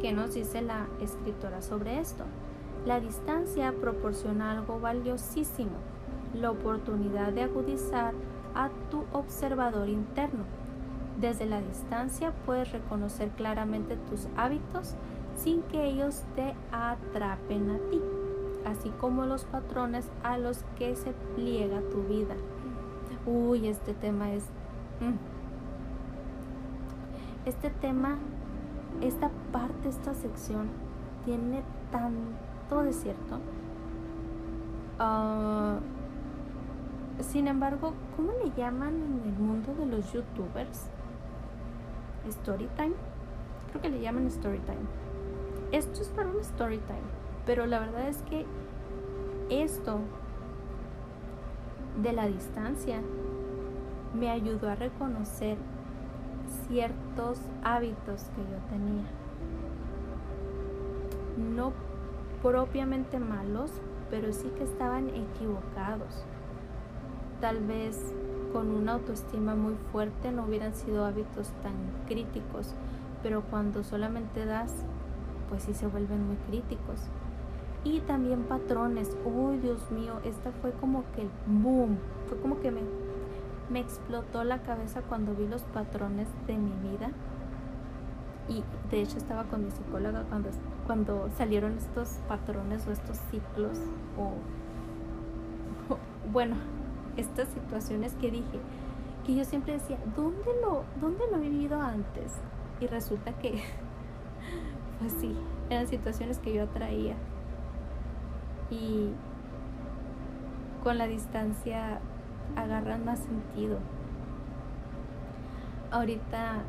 [0.00, 2.24] ¿Qué nos dice la escritora sobre esto?
[2.86, 5.78] La distancia proporciona algo valiosísimo,
[6.34, 8.14] la oportunidad de agudizar
[8.54, 10.44] a tu observador interno
[11.20, 14.94] desde la distancia puedes reconocer claramente tus hábitos
[15.36, 18.00] sin que ellos te atrapen a ti,
[18.64, 22.36] así como los patrones a los que se pliega tu vida.
[23.26, 24.44] Uy, este tema es...
[25.00, 25.18] Mm.
[27.46, 28.18] Este tema,
[29.00, 30.68] esta parte, esta sección,
[31.24, 33.38] tiene tanto de cierto.
[34.98, 35.78] Ah,
[37.20, 40.86] sin embargo, ¿cómo le llaman en el mundo de los youtubers?
[42.30, 42.94] Storytime.
[43.70, 44.86] Creo que le llaman Storytime.
[45.72, 47.18] Esto es para un Storytime.
[47.46, 48.46] Pero la verdad es que
[49.50, 50.00] esto
[52.02, 53.00] de la distancia
[54.14, 55.56] me ayudó a reconocer
[56.68, 59.04] ciertos hábitos que yo tenía.
[61.54, 61.72] No
[62.42, 63.70] propiamente malos,
[64.10, 66.24] pero sí que estaban equivocados.
[67.40, 68.12] Tal vez
[68.52, 71.74] con una autoestima muy fuerte no hubieran sido hábitos tan
[72.06, 72.74] críticos,
[73.22, 74.72] pero cuando solamente das,
[75.48, 77.00] pues sí se vuelven muy críticos.
[77.84, 81.98] Y también patrones, uy Dios mío, esta fue como que el boom,
[82.28, 82.80] fue como que me,
[83.70, 87.10] me explotó la cabeza cuando vi los patrones de mi vida.
[88.48, 90.50] Y de hecho estaba con mi psicóloga cuando,
[90.86, 93.78] cuando salieron estos patrones o estos ciclos
[94.18, 94.32] o
[96.32, 96.56] bueno,
[97.16, 98.58] estas situaciones que dije,
[99.26, 102.32] que yo siempre decía, ¿dónde lo, dónde lo he vivido antes?
[102.80, 103.62] Y resulta que,
[105.00, 105.34] pues sí,
[105.70, 107.14] eran situaciones que yo atraía.
[108.70, 109.10] Y
[110.82, 112.00] con la distancia
[112.56, 113.78] agarran más sentido.
[115.90, 116.62] Ahorita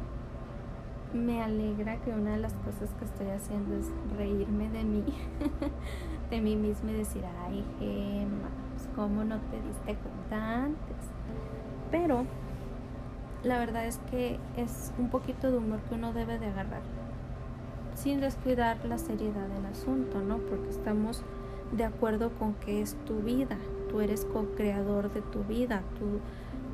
[1.14, 5.04] me alegra que una de las cosas que estoy haciendo es reírme de mí,
[6.30, 8.50] de mí misma y decir, ay, Gemma,
[8.96, 10.98] cómo no te diste cuenta antes.
[11.92, 12.26] Pero
[13.44, 16.82] la verdad es que es un poquito de humor que uno debe de agarrar,
[17.96, 20.38] sin descuidar la seriedad del asunto, ¿no?
[20.38, 21.24] Porque estamos
[21.72, 23.58] de acuerdo con que es tu vida,
[23.90, 26.20] tú eres co-creador de tu vida, tú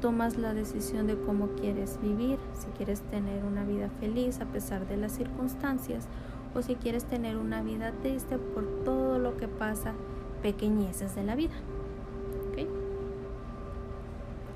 [0.01, 4.87] tomas la decisión de cómo quieres vivir, si quieres tener una vida feliz a pesar
[4.87, 6.07] de las circunstancias
[6.53, 9.93] o si quieres tener una vida triste por todo lo que pasa,
[10.41, 11.53] pequeñeces de la vida.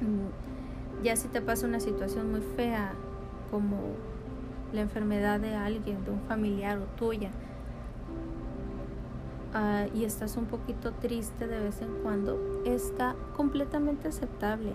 [0.02, 2.94] Mm, ya si te pasa una situación muy fea
[3.52, 3.78] como
[4.72, 7.32] la enfermedad de alguien, de un familiar o tuya,
[9.54, 14.74] ah, y estás un poquito triste de vez en cuando, está completamente aceptable.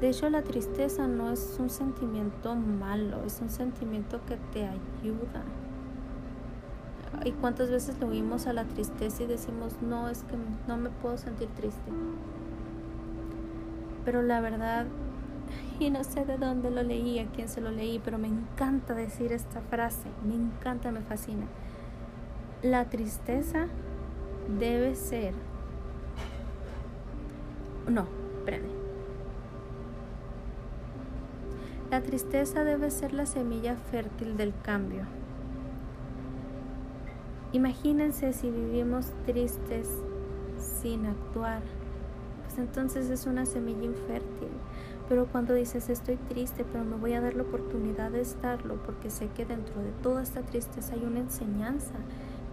[0.00, 5.42] De hecho, la tristeza no es un sentimiento malo, es un sentimiento que te ayuda.
[7.24, 10.36] ¿Y cuántas veces le oímos a la tristeza y decimos, no, es que
[10.68, 11.90] no me puedo sentir triste?
[14.04, 14.86] Pero la verdad,
[15.80, 18.94] y no sé de dónde lo leí, a quién se lo leí, pero me encanta
[18.94, 21.46] decir esta frase, me encanta, me fascina.
[22.62, 23.68] La tristeza
[24.58, 25.34] debe ser...
[27.88, 28.06] No,
[28.38, 28.70] espérame.
[31.90, 35.02] La tristeza debe ser la semilla fértil del cambio.
[37.52, 39.88] Imagínense si vivimos tristes
[40.58, 41.62] sin actuar
[42.58, 44.48] entonces es una semilla infértil.
[45.08, 49.10] Pero cuando dices estoy triste, pero me voy a dar la oportunidad de estarlo porque
[49.10, 51.94] sé que dentro de toda esta tristeza hay una enseñanza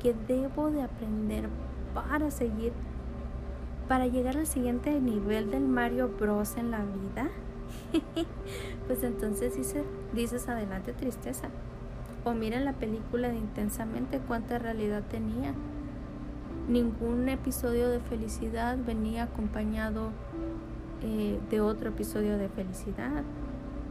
[0.01, 1.45] que debo de aprender
[1.93, 2.73] para seguir,
[3.87, 7.29] para llegar al siguiente nivel del Mario Bros en la vida,
[8.87, 9.83] pues entonces dices,
[10.13, 11.49] dices adelante tristeza.
[12.25, 15.53] O miren la película de intensamente cuánta realidad tenía.
[16.69, 20.11] Ningún episodio de felicidad venía acompañado
[21.01, 23.23] eh, de otro episodio de felicidad.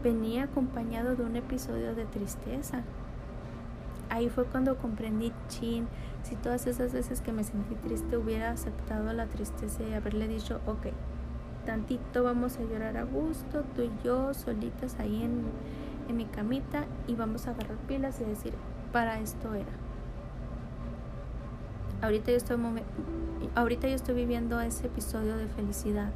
[0.03, 2.83] Venía acompañado de un episodio de tristeza
[4.13, 5.89] ahí fue cuando comprendí, chin,
[6.23, 10.61] si todas esas veces que me sentí triste hubiera aceptado la tristeza y haberle dicho,
[10.67, 10.89] ok,
[11.65, 15.45] tantito vamos a llorar a gusto, tú y yo solitas ahí en,
[16.11, 18.53] en mi camita y vamos a agarrar pilas y decir,
[18.93, 19.73] para esto era.
[22.03, 22.59] Ahorita yo estoy,
[23.55, 26.11] ahorita yo estoy viviendo ese episodio de felicidad.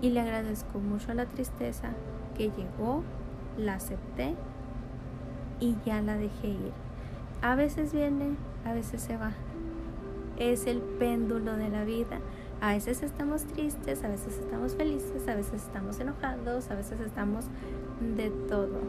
[0.00, 1.90] Y le agradezco mucho a la tristeza
[2.36, 3.02] que llegó,
[3.56, 4.36] la acepté
[5.60, 6.72] y ya la dejé ir.
[7.42, 9.32] A veces viene, a veces se va.
[10.38, 12.20] Es el péndulo de la vida.
[12.60, 17.46] A veces estamos tristes, a veces estamos felices, a veces estamos enojados, a veces estamos
[18.16, 18.80] de todo.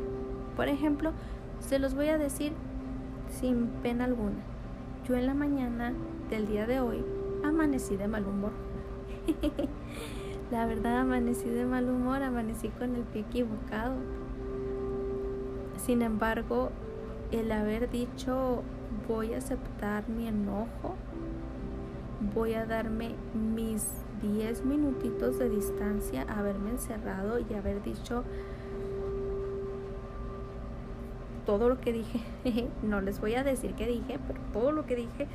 [0.55, 1.11] Por ejemplo,
[1.59, 2.53] se los voy a decir
[3.29, 4.37] sin pena alguna.
[5.07, 5.93] Yo en la mañana
[6.29, 7.03] del día de hoy
[7.43, 8.51] amanecí de mal humor.
[10.51, 13.95] la verdad amanecí de mal humor, amanecí con el pie equivocado
[15.77, 16.71] sin embargo,
[17.31, 18.63] el haber dicho
[19.07, 20.95] voy a aceptar mi enojo,
[22.33, 23.85] voy a darme mis
[24.21, 28.23] 10 minutitos de distancia, haberme encerrado y haber dicho
[31.45, 32.21] todo lo que dije.
[32.83, 35.27] no les voy a decir qué dije, pero todo lo que dije.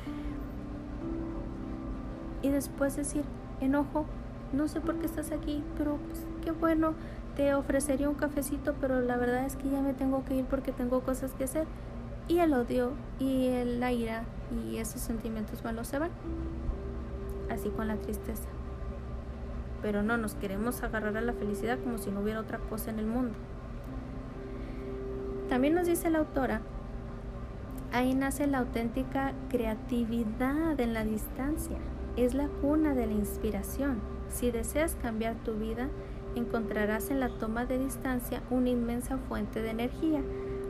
[2.41, 3.23] Y después decir,
[3.61, 4.05] enojo,
[4.51, 6.93] no sé por qué estás aquí, pero pues, qué bueno
[7.35, 10.71] te ofrecería un cafecito, pero la verdad es que ya me tengo que ir porque
[10.71, 11.65] tengo cosas que hacer.
[12.27, 14.23] Y el odio y la ira
[14.65, 16.11] y esos sentimientos malos se van.
[17.49, 18.47] Así con la tristeza.
[19.81, 22.99] Pero no nos queremos agarrar a la felicidad como si no hubiera otra cosa en
[22.99, 23.33] el mundo.
[25.49, 26.61] También nos dice la autora,
[27.91, 31.77] ahí nace la auténtica creatividad en la distancia.
[32.15, 33.99] Es la cuna de la inspiración.
[34.29, 35.89] Si deseas cambiar tu vida,
[36.35, 40.21] encontrarás en la toma de distancia una inmensa fuente de energía,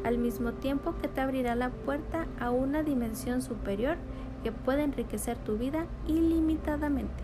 [0.04, 3.98] al mismo tiempo que te abrirá la puerta a una dimensión superior
[4.44, 7.24] que puede enriquecer tu vida ilimitadamente.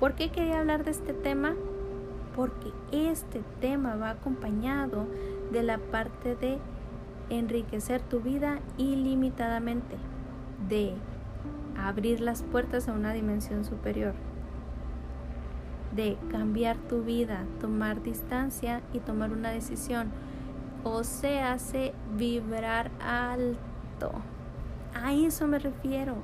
[0.00, 1.54] ¿Por qué quería hablar de este tema?
[2.34, 5.06] Porque este tema va acompañado
[5.52, 6.58] de la parte de
[7.30, 9.96] enriquecer tu vida ilimitadamente,
[10.68, 10.94] de
[11.78, 14.14] abrir las puertas a una dimensión superior
[15.94, 20.08] de cambiar tu vida, tomar distancia y tomar una decisión.
[20.82, 24.12] O se hace vibrar alto.
[24.94, 26.16] A eso me refiero.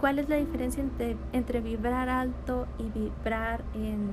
[0.00, 4.10] ¿Cuál es la diferencia entre, entre vibrar alto y vibrar en,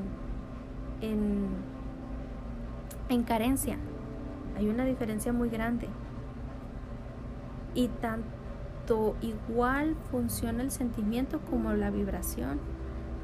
[1.02, 1.48] en,
[3.10, 3.78] en carencia?
[4.58, 5.88] Hay una diferencia muy grande.
[7.76, 12.60] Y tanto igual funciona el sentimiento como la vibración.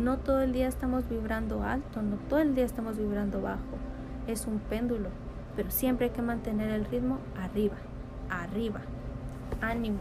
[0.01, 3.59] No todo el día estamos vibrando alto, no todo el día estamos vibrando bajo.
[4.25, 5.09] Es un péndulo,
[5.55, 7.75] pero siempre hay que mantener el ritmo arriba,
[8.27, 8.81] arriba.
[9.61, 9.99] Ánimo.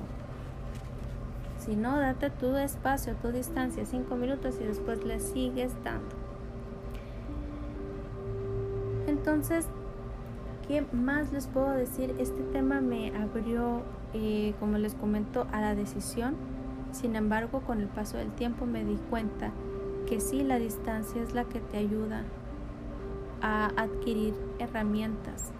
[1.58, 6.16] Si no, date tu espacio, tu distancia, cinco minutos y después le sigues dando.
[9.06, 9.66] Entonces,
[10.66, 12.14] ¿qué más les puedo decir?
[12.18, 13.82] Este tema me abrió,
[14.14, 16.36] eh, como les comento, a la decisión.
[16.90, 19.52] Sin embargo, con el paso del tiempo me di cuenta
[20.10, 22.24] que sí, la distancia es la que te ayuda
[23.40, 25.52] a adquirir herramientas.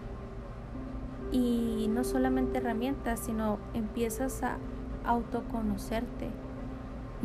[1.31, 4.57] Y no solamente herramientas, sino empiezas a
[5.05, 6.27] autoconocerte.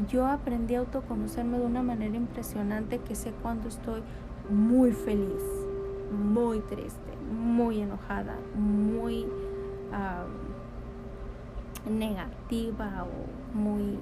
[0.08, 4.02] Yo aprendí a autoconocerme de una manera impresionante que sé cuando estoy
[4.48, 5.42] muy feliz,
[6.12, 9.26] muy triste, muy enojada, muy
[11.90, 13.98] negativa o muy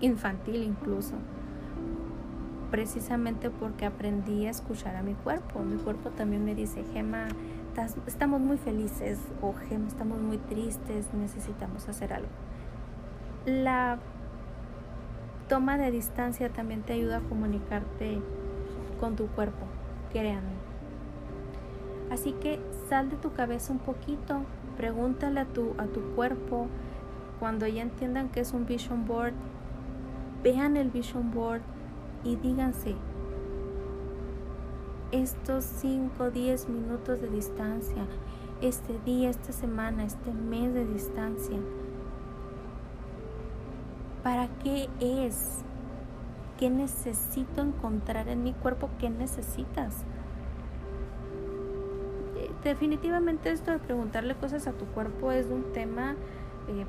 [0.00, 1.14] infantil incluso
[2.70, 5.60] precisamente porque aprendí a escuchar a mi cuerpo.
[5.60, 7.28] Mi cuerpo también me dice, Gema,
[8.06, 12.28] estamos muy felices o Gema, estamos muy tristes, necesitamos hacer algo.
[13.46, 13.98] La
[15.48, 18.20] toma de distancia también te ayuda a comunicarte
[19.00, 19.66] con tu cuerpo,
[20.12, 20.58] créanme.
[22.10, 24.42] Así que sal de tu cabeza un poquito,
[24.76, 26.66] pregúntale a tu, a tu cuerpo,
[27.38, 29.34] cuando ya entiendan que es un vision board,
[30.42, 31.62] vean el vision board,
[32.24, 32.94] y díganse,
[35.12, 38.04] estos 5, 10 minutos de distancia,
[38.60, 41.58] este día, esta semana, este mes de distancia.
[44.22, 45.64] ¿Para qué es?
[46.58, 48.90] ¿Qué necesito encontrar en mi cuerpo?
[48.98, 49.94] ¿Qué necesitas?
[52.36, 56.16] Eh, definitivamente esto de preguntarle cosas a tu cuerpo es un tema
[56.68, 56.84] eh,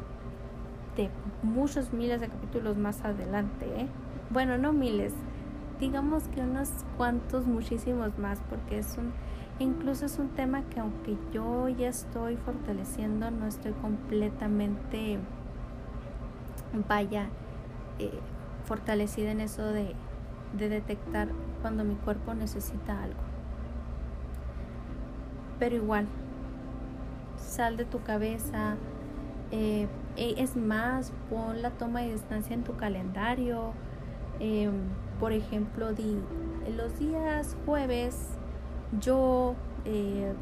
[0.98, 1.10] de
[1.44, 3.68] muchos miles de capítulos más adelante.
[3.78, 3.88] ¿eh?
[4.32, 5.14] Bueno, no miles,
[5.80, 9.12] digamos que unos cuantos, muchísimos más, porque es un,
[9.58, 15.18] incluso es un tema que aunque yo ya estoy fortaleciendo, no estoy completamente,
[16.88, 17.30] vaya,
[17.98, 18.20] eh,
[18.66, 19.96] fortalecida en eso de,
[20.56, 21.30] de detectar
[21.64, 23.20] cuando mi cuerpo necesita algo.
[25.58, 26.08] Pero igual,
[27.38, 28.76] sal de tu cabeza,
[29.52, 33.74] eh, e, es más, pon la toma de distancia en tu calendario.
[34.40, 34.74] Em,
[35.20, 36.18] por ejemplo, di,
[36.78, 38.38] los días jueves
[39.00, 40.34] yo eh,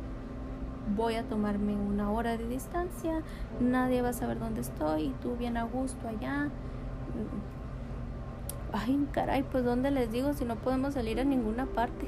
[0.96, 3.24] voy a tomarme una hora de distancia,
[3.60, 6.50] nadie va a saber dónde estoy y tú bien a gusto allá.
[8.72, 12.08] Ay, caray, pues dónde les digo si no podemos salir a ninguna parte.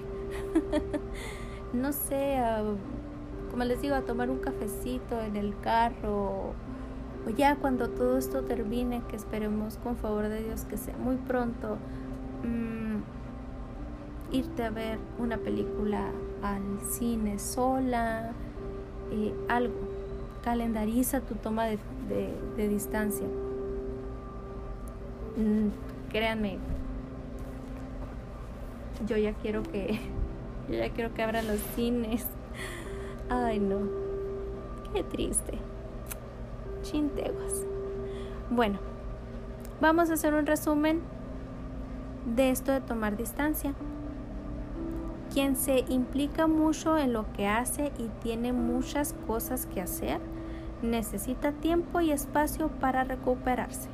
[1.73, 2.37] no sé,
[3.49, 6.53] como les digo, a tomar un cafecito en el carro
[7.25, 11.17] o ya cuando todo esto termine, que esperemos con favor de Dios que sea muy
[11.17, 11.77] pronto,
[12.43, 12.99] mm,
[14.31, 16.11] irte a ver una película
[16.41, 18.31] al cine sola,
[19.11, 19.75] eh, algo.
[20.43, 21.79] Calendariza tu toma de,
[22.69, 23.27] distancia.
[25.35, 25.69] Mm,
[26.09, 26.57] créanme,
[29.07, 29.99] yo ya quiero que,
[30.69, 32.25] yo ya quiero que abran los cines.
[33.29, 33.79] Ay no,
[34.93, 35.59] qué triste.
[36.81, 37.65] Chinteguas.
[38.49, 38.79] Bueno,
[39.81, 41.01] vamos a hacer un resumen
[42.25, 43.73] de esto de tomar distancia.
[45.33, 50.19] Quien se implica mucho en lo que hace y tiene muchas cosas que hacer,
[50.81, 53.89] necesita tiempo y espacio para recuperarse.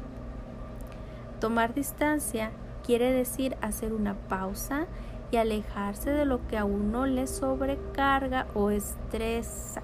[1.39, 2.51] Tomar distancia
[2.85, 4.87] quiere decir hacer una pausa
[5.31, 9.81] y alejarse de lo que a uno le sobrecarga o estresa.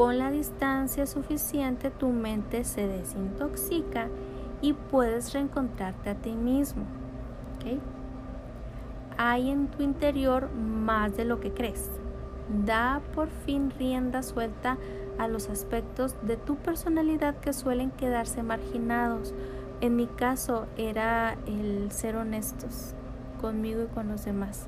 [0.00, 4.08] Con la distancia suficiente tu mente se desintoxica
[4.62, 6.84] y puedes reencontrarte a ti mismo.
[9.18, 11.90] Hay en tu interior más de lo que crees.
[12.64, 14.78] Da por fin rienda suelta
[15.18, 19.34] a los aspectos de tu personalidad que suelen quedarse marginados.
[19.82, 22.94] En mi caso era el ser honestos
[23.38, 24.66] conmigo y con los demás.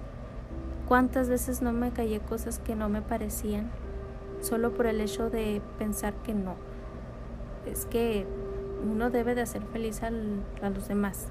[0.87, 3.71] ¿Cuántas veces no me callé cosas que no me parecían?
[4.43, 6.57] Solo por el hecho de pensar que no.
[7.67, 8.27] Es que
[8.85, 11.29] uno debe de hacer feliz a los demás.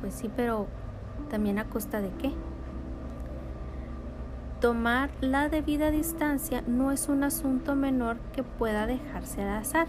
[0.00, 0.66] Pues sí, pero
[1.30, 2.32] también a costa de qué.
[4.60, 9.86] Tomar la debida distancia no es un asunto menor que pueda dejarse al azar.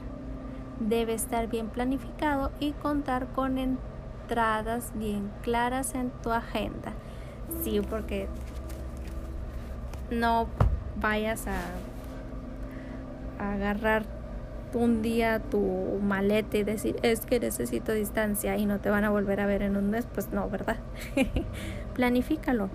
[0.79, 6.93] Debe estar bien planificado y contar con entradas bien claras en tu agenda.
[7.63, 8.27] Sí, porque
[10.09, 10.47] no
[10.99, 11.59] vayas a,
[13.39, 14.03] agarrar
[14.73, 19.09] un día tu maleta y decir es que necesito distancia y no te van a
[19.09, 20.77] volver a ver en un mes, pues no, ¿verdad?
[21.93, 22.69] Planifícalo.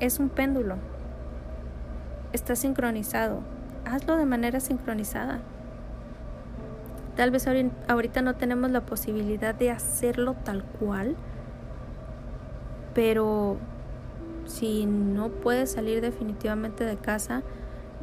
[0.00, 0.76] Es un péndulo.
[2.32, 3.40] Está sincronizado.
[3.84, 5.40] Hazlo de manera sincronizada.
[7.16, 7.48] Tal vez
[7.88, 11.16] ahorita no tenemos la posibilidad de hacerlo tal cual,
[12.94, 13.56] pero
[14.46, 17.42] si no puedes salir definitivamente de casa,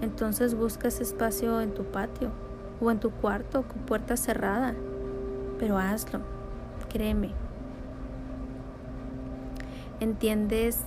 [0.02, 2.32] entonces busca ese espacio en tu patio
[2.82, 4.76] o en tu cuarto con puerta cerrada.
[5.60, 6.20] Pero hazlo,
[6.90, 7.32] créeme.
[10.00, 10.82] ¿Entiendes?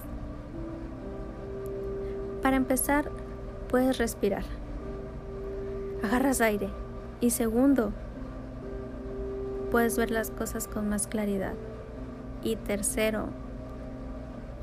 [2.42, 3.10] Para empezar,
[3.68, 4.44] puedes respirar.
[6.04, 6.68] Agarras aire.
[7.20, 7.92] Y segundo,
[9.70, 11.54] puedes ver las cosas con más claridad.
[12.42, 13.30] Y tercero,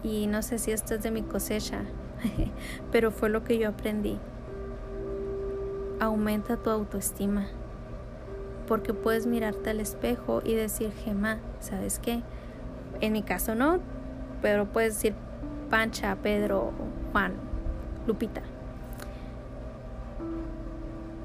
[0.04, 1.82] y no sé si esto es de mi cosecha,
[2.92, 4.20] pero fue lo que yo aprendí.
[6.00, 7.48] Aumenta tu autoestima,
[8.68, 12.22] porque puedes mirarte al espejo y decir, Gema, ¿sabes qué?
[13.00, 13.80] En mi caso no,
[14.42, 15.16] pero puedes decir
[15.70, 16.74] Pancha, Pedro,
[17.12, 17.34] Juan,
[18.06, 18.42] Lupita.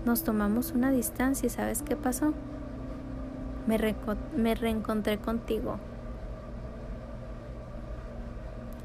[0.05, 2.33] Nos tomamos una distancia y ¿sabes qué pasó?
[3.67, 3.79] Me,
[4.37, 5.79] me reencontré contigo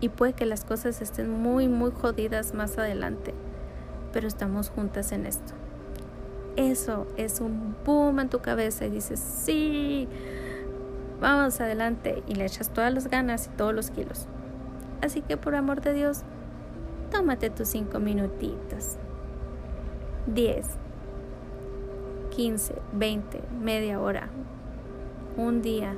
[0.03, 3.33] y puede que las cosas estén muy, muy jodidas más adelante,
[4.11, 5.53] pero estamos juntas en esto.
[6.57, 10.09] Eso es un boom en tu cabeza y dices, sí,
[11.21, 14.27] vamos adelante y le echas todas las ganas y todos los kilos.
[15.01, 16.23] Así que por amor de Dios,
[17.09, 18.97] tómate tus cinco minutitos.
[20.27, 20.65] 10,
[22.35, 24.27] 15, 20, media hora,
[25.37, 25.95] un día,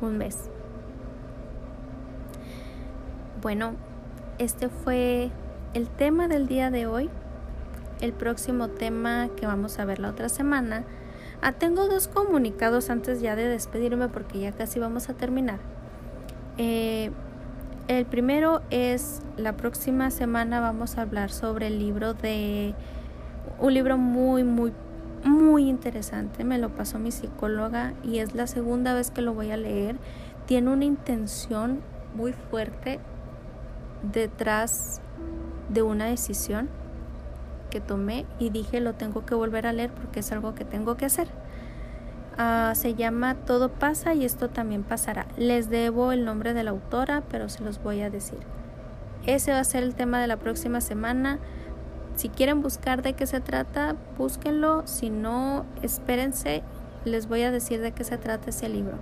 [0.00, 0.50] un mes.
[3.44, 3.74] Bueno,
[4.38, 5.30] este fue
[5.74, 7.10] el tema del día de hoy.
[8.00, 10.84] El próximo tema que vamos a ver la otra semana.
[11.42, 15.58] Ah, tengo dos comunicados antes ya de despedirme porque ya casi vamos a terminar.
[16.56, 17.10] Eh,
[17.86, 22.74] el primero es la próxima semana vamos a hablar sobre el libro de
[23.58, 24.72] un libro muy muy
[25.22, 26.44] muy interesante.
[26.44, 29.96] Me lo pasó mi psicóloga y es la segunda vez que lo voy a leer.
[30.46, 31.82] Tiene una intención
[32.14, 33.00] muy fuerte
[34.12, 35.00] detrás
[35.68, 36.68] de una decisión
[37.70, 40.96] que tomé y dije lo tengo que volver a leer porque es algo que tengo
[40.96, 41.28] que hacer.
[42.36, 45.26] Ah, se llama Todo pasa y esto también pasará.
[45.36, 48.38] Les debo el nombre de la autora, pero se los voy a decir.
[49.26, 51.38] Ese va a ser el tema de la próxima semana.
[52.16, 54.86] Si quieren buscar de qué se trata, búsquenlo.
[54.86, 56.62] Si no, espérense.
[57.04, 58.98] Les voy a decir de qué se trata ese libro.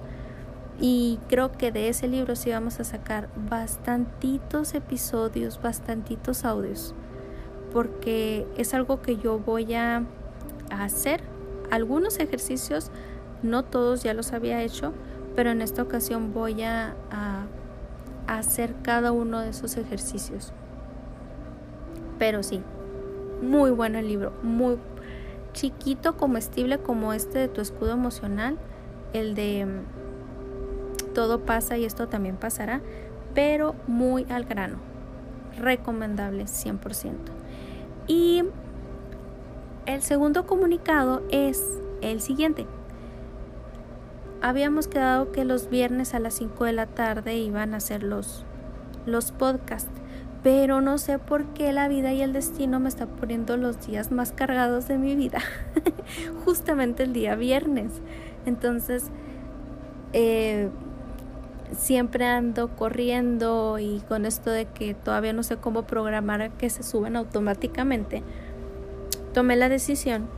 [0.83, 6.93] Y creo que de ese libro sí vamos a sacar bastantitos episodios, bastantitos audios.
[7.73, 10.05] Porque es algo que yo voy a
[10.71, 11.23] hacer.
[11.71, 12.91] Algunos ejercicios
[13.45, 14.93] no todos ya los había hecho,
[15.37, 16.97] pero en esta ocasión voy a,
[18.27, 20.53] hacer cada uno de esos ejercicios.
[22.19, 22.61] Pero sí,
[23.41, 24.79] muy bueno el libro, muy
[25.53, 28.59] chiquito, comestible como este de tu escudo emocional,
[29.13, 29.67] el de
[31.13, 32.81] todo pasa y esto también pasará,
[33.35, 34.79] pero muy al grano,
[35.59, 37.15] recomendable 100%.
[38.07, 38.45] Y
[39.87, 41.63] el segundo comunicado es
[42.01, 42.67] el siguiente
[44.43, 48.45] habíamos quedado que los viernes a las 5 de la tarde iban a hacer los,
[49.07, 49.91] los podcasts,
[50.43, 54.11] pero no sé por qué la vida y el destino me está poniendo los días
[54.11, 55.39] más cargados de mi vida,
[56.45, 57.93] justamente el día viernes.
[58.45, 59.13] Entonces,
[60.13, 60.69] eh,
[61.77, 66.83] siempre ando corriendo y con esto de que todavía no sé cómo programar que se
[66.83, 68.23] suben automáticamente,
[69.33, 70.29] tomé la decisión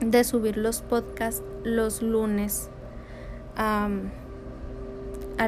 [0.00, 2.70] de subir los podcasts los lunes
[3.56, 3.88] a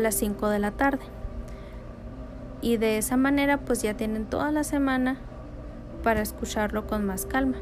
[0.00, 1.04] las 5 de la tarde.
[2.60, 5.18] Y de esa manera pues ya tienen toda la semana
[6.02, 7.56] para escucharlo con más calma.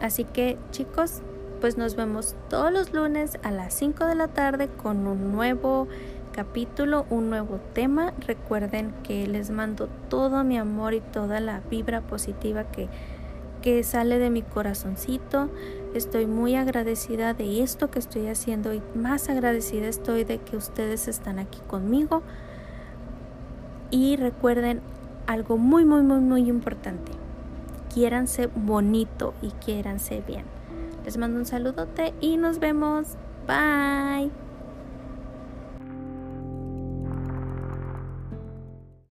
[0.00, 1.22] Así que chicos,
[1.60, 5.88] pues nos vemos todos los lunes a las 5 de la tarde con un nuevo
[6.32, 8.14] capítulo, un nuevo tema.
[8.26, 12.88] Recuerden que les mando todo mi amor y toda la vibra positiva que,
[13.60, 15.50] que sale de mi corazoncito.
[15.94, 21.08] Estoy muy agradecida de esto que estoy haciendo y más agradecida estoy de que ustedes
[21.08, 22.22] están aquí conmigo.
[23.90, 24.80] Y recuerden
[25.26, 27.12] algo muy, muy, muy, muy importante.
[27.92, 30.59] Quiéranse bonito y quiéranse bien.
[31.04, 33.16] Les mando un saludote y nos vemos.
[33.46, 34.30] Bye.